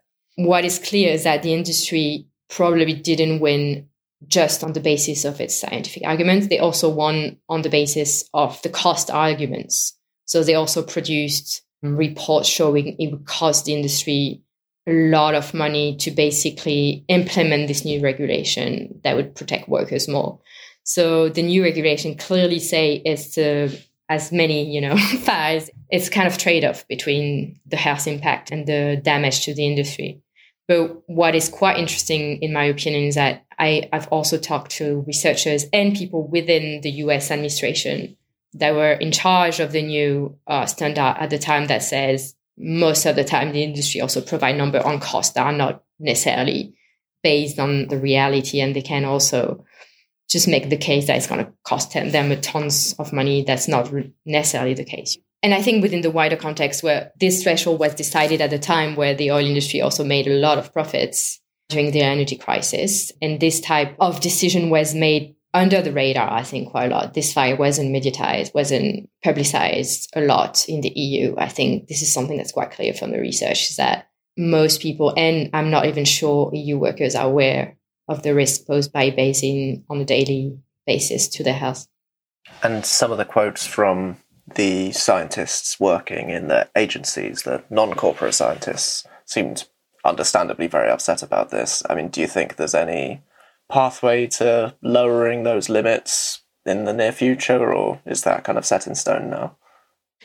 What 0.44 0.64
is 0.64 0.79
clear 0.79 1.12
is 1.12 1.24
that 1.24 1.42
the 1.42 1.53
industry 1.53 2.26
probably 2.48 2.94
didn't 2.94 3.40
win 3.40 3.88
just 4.26 4.62
on 4.62 4.72
the 4.72 4.81
basis 4.81 5.24
of 5.24 5.40
its 5.40 5.59
scientific 5.59 6.03
arguments. 6.05 6.48
They 6.48 6.59
also 6.59 6.88
won 6.88 7.38
on 7.48 7.62
the 7.62 7.70
basis 7.70 8.29
of 8.35 8.61
the 8.62 8.68
cost 8.68 9.11
arguments. 9.11 9.96
So 10.24 10.42
they 10.42 10.55
also 10.55 10.83
produced 10.83 11.62
reports 11.83 12.48
showing 12.48 12.96
it 12.98 13.11
would 13.11 13.26
cost 13.26 13.64
the 13.64 13.74
industry 13.74 14.42
a 14.87 14.92
lot 14.92 15.35
of 15.35 15.55
money 15.55 15.96
to 15.96 16.11
basically 16.11 17.05
implement 17.09 17.68
this 17.68 17.85
new 17.85 18.00
regulation 18.00 19.00
that 19.05 19.16
would 19.16 19.35
protect 19.35 19.68
workers 19.68 20.09
more. 20.09 20.40
So 20.85 21.29
the 21.29 21.42
new 21.42 21.62
regulation 21.62 22.16
clearly 22.16 22.59
say 22.59 22.96
is 22.96 23.35
to 23.35 23.70
as 24.09 24.33
many, 24.33 24.68
you 24.68 24.81
know, 24.81 24.96
files, 25.22 25.70
it's 25.90 26.09
kind 26.09 26.26
of 26.26 26.37
trade-off 26.37 26.87
between 26.88 27.61
the 27.66 27.76
health 27.76 28.07
impact 28.07 28.50
and 28.50 28.66
the 28.66 29.00
damage 29.03 29.44
to 29.44 29.55
the 29.55 29.66
industry. 29.66 30.20
But 30.70 31.02
what 31.09 31.35
is 31.35 31.48
quite 31.48 31.78
interesting, 31.78 32.40
in 32.42 32.52
my 32.52 32.62
opinion, 32.62 33.02
is 33.02 33.16
that 33.16 33.44
I, 33.59 33.88
I've 33.92 34.06
also 34.06 34.38
talked 34.38 34.70
to 34.76 35.02
researchers 35.04 35.64
and 35.72 35.96
people 35.96 36.28
within 36.28 36.80
the 36.83 36.92
US 37.02 37.33
administration 37.33 38.16
that 38.52 38.76
were 38.76 38.92
in 38.92 39.11
charge 39.11 39.59
of 39.59 39.72
the 39.72 39.83
new 39.83 40.38
uh, 40.46 40.66
standard 40.66 41.16
at 41.18 41.28
the 41.28 41.40
time 41.40 41.66
that 41.66 41.83
says 41.83 42.37
most 42.56 43.04
of 43.04 43.16
the 43.16 43.24
time 43.24 43.50
the 43.50 43.64
industry 43.64 44.00
also 44.00 44.20
provide 44.20 44.56
number 44.56 44.78
on 44.87 45.00
costs 45.00 45.35
that 45.35 45.44
are 45.44 45.52
not 45.52 45.83
necessarily 45.98 46.72
based 47.24 47.59
on 47.59 47.88
the 47.88 47.98
reality. 47.98 48.61
And 48.61 48.76
they 48.76 48.83
can 48.83 49.04
also 49.04 49.64
just 50.28 50.46
make 50.46 50.70
the 50.70 50.76
case 50.76 51.09
that 51.09 51.16
it's 51.16 51.26
going 51.26 51.44
to 51.44 51.52
cost 51.64 51.94
them 51.94 52.30
a 52.30 52.37
tons 52.37 52.94
of 52.96 53.12
money. 53.12 53.42
That's 53.42 53.66
not 53.66 53.92
necessarily 54.24 54.74
the 54.74 54.85
case 54.85 55.18
and 55.42 55.55
i 55.55 55.62
think 55.62 55.83
within 55.83 56.00
the 56.00 56.11
wider 56.11 56.37
context 56.37 56.83
where 56.83 57.12
this 57.18 57.42
threshold 57.42 57.79
was 57.79 57.94
decided 57.94 58.40
at 58.40 58.53
a 58.53 58.59
time 58.59 58.96
where 58.96 59.14
the 59.14 59.31
oil 59.31 59.44
industry 59.44 59.81
also 59.81 60.05
made 60.05 60.26
a 60.26 60.38
lot 60.38 60.59
of 60.59 60.72
profits 60.72 61.40
during 61.68 61.92
the 61.92 62.00
energy 62.00 62.37
crisis 62.37 63.12
and 63.22 63.40
this 63.40 63.61
type 63.61 63.94
of 64.00 64.20
decision 64.20 64.70
was 64.70 64.94
made 64.94 65.35
under 65.53 65.83
the 65.83 65.92
radar, 65.92 66.31
I 66.31 66.42
think, 66.42 66.70
quite 66.70 66.90
a 66.90 66.94
lot. 66.94 67.14
This 67.14 67.33
fire 67.33 67.57
wasn't 67.57 67.94
mediatized, 67.94 68.55
wasn't 68.55 69.11
publicized 69.24 70.11
a 70.14 70.20
lot 70.20 70.68
in 70.68 70.81
the 70.81 70.90
EU. 70.90 71.35
I 71.37 71.48
think 71.48 71.88
this 71.88 72.03
is 72.03 72.12
something 72.12 72.37
that's 72.37 72.53
quite 72.53 72.70
clear 72.70 72.94
from 72.94 73.11
the 73.11 73.18
research 73.18 73.70
is 73.70 73.76
that 73.76 74.09
most 74.37 74.81
people, 74.81 75.12
and 75.16 75.50
I'm 75.53 75.70
not 75.70 75.87
even 75.87 76.05
sure 76.05 76.50
EU 76.55 76.79
workers 76.79 77.14
are 77.14 77.26
aware 77.26 77.76
of 78.09 78.22
the 78.22 78.35
risk 78.35 78.66
posed 78.66 78.92
by 78.92 79.11
benzene 79.11 79.83
on 79.90 80.00
a 80.00 80.05
daily 80.05 80.59
basis 80.87 81.29
to 81.29 81.42
their 81.42 81.55
health. 81.55 81.87
And 82.62 82.87
some 82.87 83.12
of 83.12 83.18
the 83.18 83.24
quotes 83.24 83.66
from 83.66 84.18
the 84.54 84.92
scientists 84.92 85.78
working 85.78 86.30
in 86.30 86.48
the 86.48 86.68
agencies, 86.76 87.42
the 87.42 87.62
non 87.70 87.94
corporate 87.94 88.34
scientists, 88.34 89.06
seemed 89.24 89.68
understandably 90.04 90.66
very 90.66 90.90
upset 90.90 91.22
about 91.22 91.50
this. 91.50 91.82
I 91.88 91.94
mean, 91.94 92.08
do 92.08 92.20
you 92.20 92.26
think 92.26 92.56
there's 92.56 92.74
any 92.74 93.22
pathway 93.70 94.26
to 94.26 94.74
lowering 94.82 95.44
those 95.44 95.68
limits 95.68 96.42
in 96.66 96.84
the 96.84 96.92
near 96.92 97.12
future, 97.12 97.72
or 97.72 98.00
is 98.04 98.22
that 98.22 98.44
kind 98.44 98.58
of 98.58 98.66
set 98.66 98.86
in 98.86 98.94
stone 98.94 99.30
now? 99.30 99.56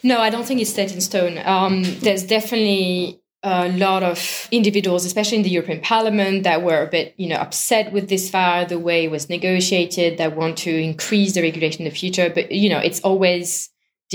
No, 0.04 0.20
I 0.20 0.30
don't 0.30 0.46
think 0.46 0.62
it's 0.62 0.74
set 0.74 0.94
in 0.94 1.02
stone. 1.02 1.40
Um, 1.46 1.84
there's 2.00 2.24
definitely 2.24 3.22
a 3.44 3.70
lot 3.70 4.04
of 4.04 4.48
individuals, 4.52 5.06
especially 5.06 5.38
in 5.38 5.44
the 5.44 5.50
European 5.50 5.80
Parliament, 5.80 6.44
that 6.44 6.64
were 6.64 6.82
a 6.82 6.88
bit, 6.88 7.14
you 7.18 7.30
know, 7.30 7.38
upset 7.38 7.92
with 7.92 8.10
this 8.10 8.30
file, 8.30 8.66
the 8.66 8.80
way 8.80 9.06
it 9.06 9.12
was 9.12 9.30
negotiated, 9.30 10.18
that 10.18 10.36
want 10.36 10.58
to 10.60 10.76
increase 10.76 11.34
the 11.34 11.42
regulation 11.42 11.86
in 11.86 11.90
the 11.92 11.96
future. 11.96 12.30
But 12.30 12.52
you 12.52 12.70
know, 12.70 12.80
it's 12.80 13.02
always 13.02 13.70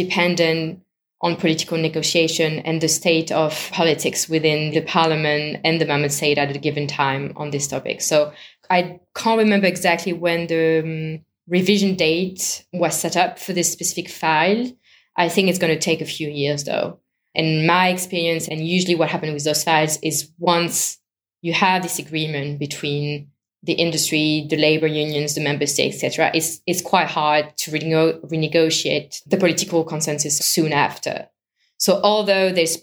dependent 0.04 0.82
on 1.22 1.36
political 1.36 1.76
negotiation 1.76 2.60
and 2.60 2.80
the 2.80 2.88
state 2.88 3.30
of 3.30 3.70
politics 3.72 4.28
within 4.28 4.72
the 4.72 4.80
parliament 4.80 5.60
and 5.64 5.80
the 5.80 5.86
member 5.86 6.08
state 6.08 6.38
at 6.38 6.54
a 6.54 6.58
given 6.58 6.86
time 6.86 7.32
on 7.36 7.50
this 7.50 7.66
topic. 7.66 8.00
So 8.00 8.32
I 8.70 9.00
can't 9.14 9.38
remember 9.38 9.66
exactly 9.66 10.12
when 10.12 10.46
the 10.46 10.80
um, 10.82 11.24
revision 11.46 11.94
date 11.94 12.64
was 12.72 12.98
set 12.98 13.16
up 13.16 13.38
for 13.38 13.52
this 13.52 13.70
specific 13.70 14.08
file. 14.08 14.70
I 15.16 15.28
think 15.28 15.48
it's 15.48 15.58
going 15.58 15.74
to 15.74 15.80
take 15.80 16.00
a 16.00 16.06
few 16.06 16.28
years 16.30 16.64
though. 16.64 17.00
And 17.34 17.66
my 17.66 17.88
experience, 17.88 18.48
and 18.48 18.66
usually 18.66 18.94
what 18.94 19.10
happens 19.10 19.34
with 19.34 19.44
those 19.44 19.62
files 19.62 19.98
is 20.02 20.30
once 20.38 20.98
you 21.42 21.52
have 21.52 21.82
this 21.82 21.98
agreement 21.98 22.58
between 22.58 23.29
the 23.62 23.74
industry, 23.74 24.46
the 24.48 24.56
labor 24.56 24.86
unions, 24.86 25.34
the 25.34 25.40
member 25.42 25.66
states, 25.66 26.02
etc., 26.02 26.30
it's 26.34 26.60
it's 26.66 26.82
quite 26.82 27.08
hard 27.08 27.56
to 27.58 27.70
rene- 27.70 28.18
renegotiate 28.24 29.22
the 29.26 29.36
political 29.36 29.84
consensus 29.84 30.38
soon 30.38 30.72
after. 30.72 31.28
So 31.76 32.00
although 32.02 32.52
there's 32.52 32.78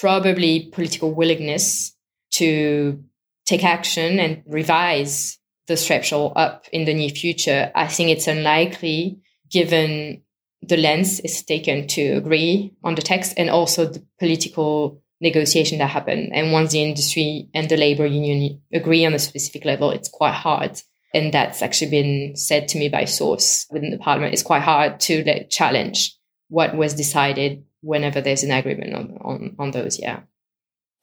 probably 0.00 0.70
political 0.72 1.12
willingness 1.12 1.94
to 2.32 3.02
take 3.46 3.64
action 3.64 4.18
and 4.18 4.42
revise 4.46 5.38
the 5.66 5.76
threshold 5.76 6.32
up 6.36 6.66
in 6.72 6.84
the 6.84 6.94
near 6.94 7.10
future, 7.10 7.70
I 7.74 7.86
think 7.86 8.10
it's 8.10 8.26
unlikely 8.26 9.20
given 9.50 10.22
the 10.62 10.76
lens 10.76 11.20
is 11.20 11.42
taken 11.42 11.86
to 11.88 12.02
agree 12.12 12.72
on 12.82 12.94
the 12.94 13.02
text 13.02 13.34
and 13.36 13.50
also 13.50 13.86
the 13.86 14.04
political 14.18 15.02
negotiation 15.24 15.78
that 15.78 15.88
happen. 15.88 16.30
And 16.32 16.52
once 16.52 16.70
the 16.70 16.82
industry 16.82 17.48
and 17.52 17.68
the 17.68 17.76
labor 17.76 18.06
union 18.06 18.60
agree 18.72 19.04
on 19.04 19.14
a 19.14 19.18
specific 19.18 19.64
level, 19.64 19.90
it's 19.90 20.08
quite 20.08 20.34
hard. 20.34 20.80
And 21.12 21.32
that's 21.32 21.62
actually 21.62 21.90
been 21.90 22.36
said 22.36 22.68
to 22.68 22.78
me 22.78 22.88
by 22.88 23.06
source 23.06 23.66
within 23.70 23.90
the 23.90 23.98
parliament. 23.98 24.34
It's 24.34 24.42
quite 24.42 24.62
hard 24.62 25.00
to 25.00 25.24
like, 25.24 25.50
challenge 25.50 26.16
what 26.48 26.76
was 26.76 26.94
decided 26.94 27.64
whenever 27.80 28.20
there's 28.20 28.44
an 28.44 28.52
agreement 28.52 28.94
on, 28.94 29.18
on, 29.22 29.56
on 29.58 29.70
those. 29.72 29.98
Yeah. 29.98 30.20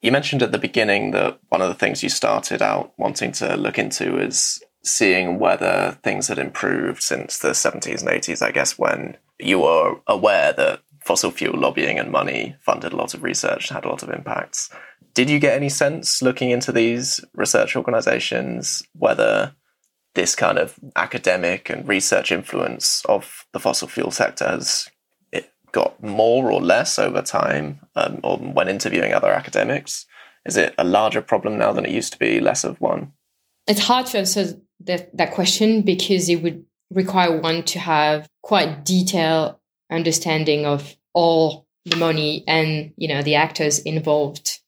You 0.00 0.12
mentioned 0.12 0.42
at 0.42 0.52
the 0.52 0.58
beginning 0.58 1.10
that 1.12 1.38
one 1.48 1.60
of 1.60 1.68
the 1.68 1.74
things 1.74 2.02
you 2.02 2.08
started 2.08 2.62
out 2.62 2.92
wanting 2.96 3.32
to 3.32 3.56
look 3.56 3.78
into 3.78 4.18
is 4.18 4.62
seeing 4.84 5.38
whether 5.38 5.98
things 6.02 6.28
had 6.28 6.38
improved 6.38 7.02
since 7.02 7.38
the 7.38 7.50
70s 7.50 8.00
and 8.00 8.10
80s, 8.10 8.42
I 8.42 8.50
guess, 8.50 8.78
when 8.78 9.16
you 9.38 9.60
were 9.60 9.96
aware 10.06 10.52
that 10.52 10.80
fossil 11.04 11.30
fuel 11.30 11.58
lobbying 11.58 11.98
and 11.98 12.10
money 12.10 12.56
funded 12.60 12.92
a 12.92 12.96
lot 12.96 13.14
of 13.14 13.22
research, 13.22 13.68
had 13.68 13.84
a 13.84 13.88
lot 13.88 14.02
of 14.02 14.10
impacts. 14.10 14.70
Did 15.14 15.28
you 15.28 15.38
get 15.38 15.56
any 15.56 15.68
sense 15.68 16.22
looking 16.22 16.50
into 16.50 16.72
these 16.72 17.20
research 17.34 17.76
organizations 17.76 18.82
whether 18.94 19.54
this 20.14 20.34
kind 20.34 20.58
of 20.58 20.78
academic 20.96 21.70
and 21.70 21.86
research 21.88 22.32
influence 22.32 23.02
of 23.06 23.46
the 23.52 23.60
fossil 23.60 23.88
fuel 23.88 24.10
sector 24.10 24.46
has 24.46 24.88
it 25.32 25.52
got 25.72 26.02
more 26.02 26.50
or 26.52 26.60
less 26.60 26.98
over 26.98 27.22
time, 27.22 27.80
um, 27.96 28.20
or 28.22 28.36
when 28.38 28.68
interviewing 28.68 29.12
other 29.12 29.30
academics? 29.30 30.06
Is 30.44 30.56
it 30.56 30.74
a 30.76 30.84
larger 30.84 31.22
problem 31.22 31.58
now 31.58 31.72
than 31.72 31.86
it 31.86 31.92
used 31.92 32.12
to 32.12 32.18
be, 32.18 32.40
less 32.40 32.64
of 32.64 32.80
one? 32.80 33.12
It's 33.66 33.86
hard 33.86 34.06
to 34.06 34.18
answer 34.18 34.60
that, 34.80 35.16
that 35.16 35.32
question 35.32 35.82
because 35.82 36.28
it 36.28 36.42
would 36.42 36.64
require 36.90 37.40
one 37.40 37.62
to 37.64 37.78
have 37.78 38.28
quite 38.42 38.84
detailed 38.84 39.56
understanding 39.92 40.66
of 40.66 40.96
all 41.12 41.66
the 41.84 41.96
money 41.96 42.44
and 42.46 42.92
you 42.96 43.08
know 43.08 43.22
the 43.22 43.34
actors 43.34 43.78
involved 43.80 44.60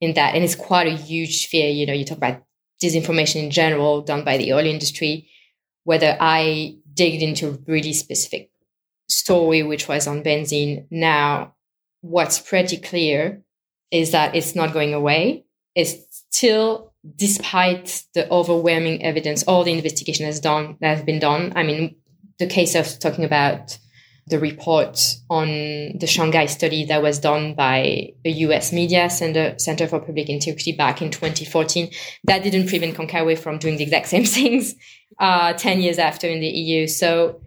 in 0.00 0.14
that 0.14 0.34
and 0.34 0.44
it's 0.44 0.54
quite 0.54 0.86
a 0.86 0.96
huge 0.96 1.46
fear 1.46 1.70
you 1.70 1.86
know 1.86 1.92
you 1.92 2.04
talk 2.04 2.18
about 2.18 2.42
disinformation 2.82 3.42
in 3.44 3.50
general 3.50 4.02
done 4.02 4.24
by 4.24 4.36
the 4.36 4.52
oil 4.52 4.66
industry 4.66 5.28
whether 5.84 6.16
i 6.20 6.74
digged 6.94 7.22
into 7.22 7.48
a 7.48 7.58
really 7.66 7.92
specific 7.92 8.50
story, 9.10 9.62
which 9.62 9.88
was 9.88 10.06
on 10.06 10.22
benzene. 10.22 10.86
Now, 10.90 11.54
what's 12.00 12.38
pretty 12.38 12.76
clear 12.76 13.42
is 13.90 14.12
that 14.12 14.34
it's 14.34 14.54
not 14.54 14.72
going 14.72 14.94
away. 14.94 15.44
It's 15.74 15.94
still, 16.32 16.92
despite 17.16 18.04
the 18.14 18.30
overwhelming 18.30 19.02
evidence, 19.02 19.42
all 19.44 19.64
the 19.64 19.72
investigation 19.72 20.26
has 20.26 20.40
done 20.40 20.76
that 20.80 20.96
has 20.96 21.04
been 21.04 21.18
done. 21.18 21.52
I 21.56 21.62
mean, 21.62 21.96
the 22.38 22.46
case 22.46 22.74
of 22.74 22.98
talking 22.98 23.24
about 23.24 23.78
the 24.26 24.38
report 24.38 25.16
on 25.28 25.48
the 25.98 26.06
Shanghai 26.06 26.46
study 26.46 26.84
that 26.86 27.02
was 27.02 27.18
done 27.18 27.54
by 27.54 28.12
a 28.24 28.30
US 28.30 28.72
media 28.72 29.10
Center, 29.10 29.58
Center 29.58 29.86
for 29.86 30.00
Public 30.00 30.28
Integrity 30.28 30.72
back 30.72 31.02
in 31.02 31.10
2014. 31.10 31.90
That 32.24 32.42
didn't 32.42 32.68
prevent 32.68 32.96
CONCAWE 32.96 33.38
from 33.38 33.58
doing 33.58 33.76
the 33.76 33.84
exact 33.84 34.08
same 34.08 34.24
things 34.38 34.74
uh, 35.18 35.52
10 35.52 35.80
years 35.80 35.98
after 35.98 36.28
in 36.28 36.40
the 36.40 36.48
EU. 36.48 36.86
So 36.86 37.40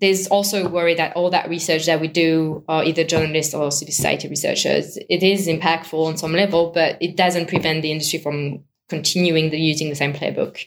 there's 0.00 0.28
also 0.28 0.66
a 0.66 0.68
worry 0.68 0.94
that 0.94 1.16
all 1.16 1.30
that 1.30 1.48
research 1.48 1.86
that 1.86 2.00
we 2.00 2.08
do, 2.08 2.64
uh, 2.68 2.82
either 2.84 3.04
journalists 3.04 3.54
or 3.54 3.70
civil 3.70 3.92
society 3.92 4.28
researchers, 4.28 4.96
it 5.08 5.22
is 5.22 5.48
impactful 5.48 6.06
on 6.06 6.16
some 6.16 6.32
level, 6.32 6.70
but 6.70 6.96
it 7.00 7.16
doesn't 7.16 7.48
prevent 7.48 7.82
the 7.82 7.90
industry 7.90 8.18
from 8.18 8.64
continuing 8.88 9.50
the, 9.50 9.58
using 9.58 9.88
the 9.88 9.96
same 9.96 10.12
playbook. 10.12 10.64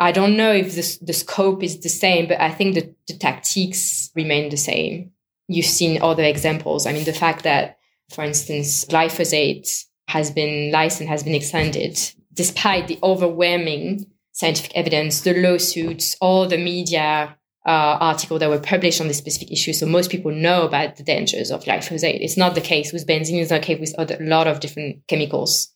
I 0.00 0.12
don't 0.12 0.38
know 0.38 0.50
if 0.50 0.74
the, 0.74 1.04
the 1.04 1.12
scope 1.12 1.62
is 1.62 1.80
the 1.80 1.90
same, 1.90 2.26
but 2.26 2.40
I 2.40 2.50
think 2.50 2.74
the, 2.74 2.94
the 3.06 3.18
tactics 3.18 4.10
remain 4.16 4.48
the 4.48 4.56
same. 4.56 5.10
You've 5.46 5.66
seen 5.66 6.00
other 6.00 6.22
examples. 6.22 6.86
I 6.86 6.92
mean, 6.92 7.04
the 7.04 7.12
fact 7.12 7.44
that, 7.44 7.76
for 8.08 8.24
instance, 8.24 8.86
glyphosate 8.86 9.84
has 10.08 10.30
been 10.30 10.72
licensed, 10.72 11.10
has 11.10 11.22
been 11.22 11.34
extended, 11.34 12.00
despite 12.32 12.88
the 12.88 12.98
overwhelming 13.02 14.06
scientific 14.32 14.74
evidence, 14.74 15.20
the 15.20 15.34
lawsuits, 15.34 16.16
all 16.22 16.48
the 16.48 16.56
media 16.56 17.36
uh, 17.66 17.98
article 18.00 18.38
that 18.38 18.48
were 18.48 18.58
published 18.58 19.02
on 19.02 19.08
this 19.08 19.18
specific 19.18 19.52
issue. 19.52 19.74
So 19.74 19.84
most 19.84 20.10
people 20.10 20.30
know 20.30 20.62
about 20.62 20.96
the 20.96 21.02
dangers 21.02 21.50
of 21.50 21.64
glyphosate. 21.64 22.22
It's 22.22 22.38
not 22.38 22.54
the 22.54 22.62
case 22.62 22.90
with 22.90 23.06
benzene. 23.06 23.42
It's 23.42 23.50
not 23.50 23.60
the 23.60 23.66
case 23.66 23.80
with 23.80 23.94
other, 23.98 24.16
a 24.18 24.24
lot 24.24 24.46
of 24.46 24.60
different 24.60 25.06
chemicals. 25.08 25.68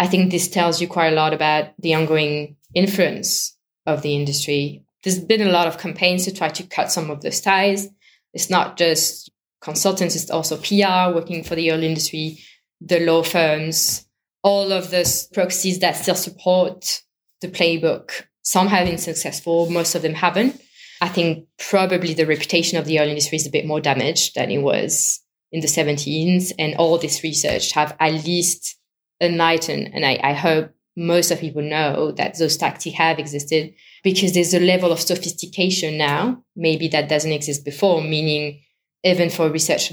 I 0.00 0.08
think 0.08 0.32
this 0.32 0.48
tells 0.48 0.80
you 0.80 0.88
quite 0.88 1.12
a 1.12 1.16
lot 1.16 1.32
about 1.32 1.74
the 1.78 1.94
ongoing 1.94 2.56
influence 2.74 3.54
of 3.88 4.02
the 4.02 4.14
industry. 4.14 4.84
There's 5.02 5.18
been 5.18 5.42
a 5.42 5.50
lot 5.50 5.66
of 5.66 5.78
campaigns 5.78 6.24
to 6.24 6.34
try 6.34 6.48
to 6.48 6.62
cut 6.64 6.92
some 6.92 7.10
of 7.10 7.22
those 7.22 7.40
ties. 7.40 7.88
It's 8.34 8.50
not 8.50 8.76
just 8.76 9.30
consultants, 9.60 10.14
it's 10.14 10.30
also 10.30 10.56
PR 10.56 11.14
working 11.14 11.42
for 11.42 11.54
the 11.54 11.72
oil 11.72 11.82
industry, 11.82 12.38
the 12.80 13.00
law 13.00 13.22
firms, 13.22 14.06
all 14.42 14.72
of 14.72 14.90
those 14.90 15.26
proxies 15.28 15.80
that 15.80 15.96
still 15.96 16.14
support 16.14 17.02
the 17.40 17.48
playbook. 17.48 18.24
Some 18.42 18.68
have 18.68 18.86
been 18.86 18.98
successful, 18.98 19.70
most 19.70 19.94
of 19.94 20.02
them 20.02 20.14
haven't. 20.14 20.60
I 21.00 21.08
think 21.08 21.46
probably 21.58 22.14
the 22.14 22.26
reputation 22.26 22.78
of 22.78 22.84
the 22.84 23.00
oil 23.00 23.08
industry 23.08 23.36
is 23.36 23.46
a 23.46 23.50
bit 23.50 23.66
more 23.66 23.80
damaged 23.80 24.34
than 24.34 24.50
it 24.50 24.58
was 24.58 25.20
in 25.52 25.60
the 25.60 25.68
17s. 25.68 26.52
And 26.58 26.74
all 26.76 26.98
this 26.98 27.22
research 27.22 27.72
have 27.72 27.96
at 28.00 28.24
least 28.24 28.76
enlightened, 29.20 29.90
and 29.92 30.04
I, 30.04 30.18
I 30.22 30.32
hope 30.32 30.70
most 30.98 31.30
of 31.30 31.38
people 31.38 31.62
know 31.62 32.12
that 32.12 32.36
those 32.38 32.56
tactics 32.56 32.96
have 32.96 33.18
existed 33.18 33.72
because 34.02 34.34
there's 34.34 34.52
a 34.52 34.60
level 34.60 34.90
of 34.90 35.00
sophistication 35.00 35.96
now, 35.96 36.42
maybe 36.56 36.88
that 36.88 37.08
doesn't 37.08 37.32
exist 37.32 37.64
before, 37.64 38.02
meaning 38.02 38.60
even 39.04 39.30
for 39.30 39.48
research 39.48 39.92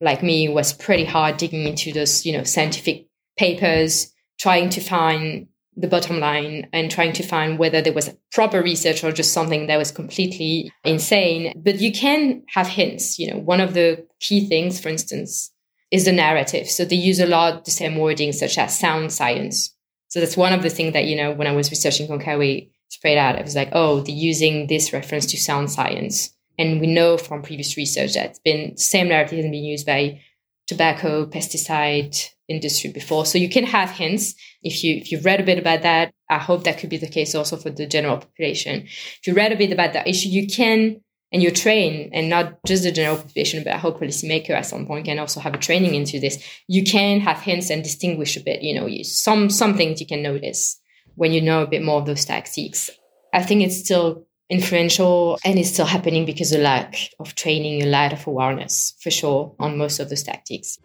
like 0.00 0.22
me, 0.22 0.46
it 0.46 0.52
was 0.52 0.72
pretty 0.72 1.04
hard 1.04 1.36
digging 1.36 1.66
into 1.66 1.92
those, 1.92 2.24
you 2.24 2.32
know, 2.32 2.44
scientific 2.44 3.06
papers, 3.38 4.12
trying 4.38 4.70
to 4.70 4.80
find 4.80 5.46
the 5.76 5.88
bottom 5.88 6.18
line 6.20 6.66
and 6.72 6.90
trying 6.90 7.12
to 7.12 7.22
find 7.22 7.58
whether 7.58 7.82
there 7.82 7.92
was 7.92 8.14
proper 8.32 8.62
research 8.62 9.04
or 9.04 9.12
just 9.12 9.32
something 9.32 9.66
that 9.66 9.76
was 9.76 9.90
completely 9.90 10.72
insane. 10.84 11.52
But 11.62 11.80
you 11.80 11.92
can 11.92 12.42
have 12.48 12.66
hints. 12.66 13.18
You 13.18 13.30
know, 13.30 13.38
one 13.38 13.60
of 13.60 13.74
the 13.74 14.06
key 14.20 14.46
things, 14.48 14.80
for 14.80 14.88
instance, 14.88 15.52
is 15.90 16.06
the 16.06 16.12
narrative. 16.12 16.68
So 16.68 16.84
they 16.84 16.96
use 16.96 17.20
a 17.20 17.26
lot 17.26 17.64
the 17.64 17.70
same 17.70 17.96
wording, 17.96 18.32
such 18.32 18.56
as 18.56 18.78
sound 18.78 19.12
science. 19.12 19.75
So 20.16 20.20
that's 20.20 20.34
one 20.34 20.54
of 20.54 20.62
the 20.62 20.70
things 20.70 20.94
that, 20.94 21.04
you 21.04 21.14
know, 21.14 21.32
when 21.32 21.46
I 21.46 21.52
was 21.52 21.68
researching 21.68 22.08
CONCAWE 22.08 22.70
straight 22.88 23.18
out, 23.18 23.36
it 23.38 23.44
was 23.44 23.54
like, 23.54 23.68
oh, 23.72 24.00
they're 24.00 24.14
using 24.14 24.66
this 24.66 24.90
reference 24.94 25.26
to 25.26 25.36
sound 25.36 25.70
science. 25.70 26.34
And 26.58 26.80
we 26.80 26.86
know 26.86 27.18
from 27.18 27.42
previous 27.42 27.76
research 27.76 28.14
that 28.14 28.30
it's 28.30 28.38
been 28.38 28.78
same 28.78 29.08
narrative 29.08 29.36
has 29.36 29.44
been 29.44 29.52
used 29.52 29.84
by 29.84 30.22
tobacco, 30.68 31.26
pesticide 31.26 32.30
industry 32.48 32.90
before. 32.92 33.26
So 33.26 33.36
you 33.36 33.50
can 33.50 33.64
have 33.64 33.90
hints 33.90 34.34
if 34.62 34.82
you 34.82 34.96
if 34.96 35.12
you've 35.12 35.26
read 35.26 35.42
a 35.42 35.44
bit 35.44 35.58
about 35.58 35.82
that. 35.82 36.14
I 36.30 36.38
hope 36.38 36.64
that 36.64 36.78
could 36.78 36.88
be 36.88 36.96
the 36.96 37.08
case 37.08 37.34
also 37.34 37.58
for 37.58 37.68
the 37.68 37.86
general 37.86 38.16
population. 38.16 38.84
If 38.84 39.26
you 39.26 39.34
read 39.34 39.52
a 39.52 39.56
bit 39.56 39.70
about 39.70 39.92
that 39.92 40.08
issue, 40.08 40.30
you 40.30 40.46
can 40.46 41.02
and 41.32 41.42
you're 41.42 41.52
trained 41.52 42.10
and 42.12 42.28
not 42.28 42.58
just 42.64 42.82
the 42.82 42.92
general 42.92 43.16
population, 43.16 43.64
but 43.64 43.72
I 43.72 43.78
hope 43.78 44.00
policymaker 44.00 44.50
at 44.50 44.66
some 44.66 44.86
point 44.86 45.06
can 45.06 45.18
also 45.18 45.40
have 45.40 45.54
a 45.54 45.58
training 45.58 45.94
into 45.94 46.20
this. 46.20 46.42
You 46.68 46.84
can 46.84 47.20
have 47.20 47.40
hints 47.40 47.70
and 47.70 47.82
distinguish 47.82 48.36
a 48.36 48.40
bit, 48.40 48.62
you 48.62 48.74
know, 48.74 48.86
you, 48.86 49.04
some, 49.04 49.50
some 49.50 49.76
things 49.76 50.00
you 50.00 50.06
can 50.06 50.22
notice 50.22 50.80
when 51.16 51.32
you 51.32 51.40
know 51.40 51.62
a 51.62 51.66
bit 51.66 51.82
more 51.82 51.98
of 51.98 52.06
those 52.06 52.24
tactics. 52.24 52.90
I 53.32 53.42
think 53.42 53.62
it's 53.62 53.78
still 53.78 54.26
influential 54.48 55.38
and 55.44 55.58
it's 55.58 55.70
still 55.70 55.86
happening 55.86 56.24
because 56.24 56.52
of 56.52 56.60
lack 56.60 57.10
of 57.18 57.34
training, 57.34 57.82
a 57.82 57.86
lack 57.86 58.12
of 58.12 58.26
awareness 58.26 58.94
for 59.00 59.10
sure 59.10 59.54
on 59.58 59.76
most 59.76 59.98
of 59.98 60.08
those 60.08 60.22
tactics. 60.22 60.78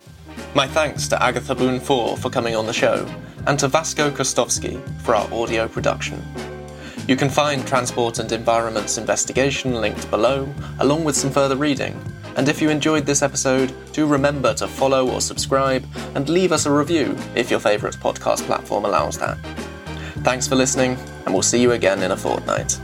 My 0.55 0.67
thanks 0.67 1.07
to 1.09 1.21
Agatha 1.21 1.53
Boone 1.53 1.79
for 1.79 2.17
coming 2.29 2.55
on 2.55 2.65
the 2.65 2.73
show 2.73 3.07
and 3.45 3.59
to 3.59 3.69
Vasko 3.69 4.09
Kostovski 4.11 4.81
for 5.01 5.15
our 5.15 5.31
audio 5.31 5.67
production. 5.67 6.19
You 7.11 7.17
can 7.17 7.29
find 7.29 7.67
Transport 7.67 8.19
and 8.19 8.31
Environment's 8.31 8.97
investigation 8.97 9.81
linked 9.81 10.09
below, 10.09 10.47
along 10.79 11.03
with 11.03 11.17
some 11.17 11.29
further 11.29 11.57
reading. 11.57 12.01
And 12.37 12.47
if 12.47 12.61
you 12.61 12.69
enjoyed 12.69 13.05
this 13.05 13.21
episode, 13.21 13.73
do 13.91 14.07
remember 14.07 14.53
to 14.53 14.65
follow 14.65 15.09
or 15.09 15.19
subscribe 15.19 15.85
and 16.15 16.29
leave 16.29 16.53
us 16.53 16.67
a 16.67 16.71
review 16.71 17.17
if 17.35 17.51
your 17.51 17.59
favourite 17.59 17.97
podcast 17.97 18.43
platform 18.43 18.85
allows 18.85 19.17
that. 19.17 19.37
Thanks 20.23 20.47
for 20.47 20.55
listening, 20.55 20.97
and 21.25 21.33
we'll 21.33 21.43
see 21.43 21.61
you 21.61 21.73
again 21.73 22.01
in 22.01 22.11
a 22.11 22.17
fortnight. 22.17 22.79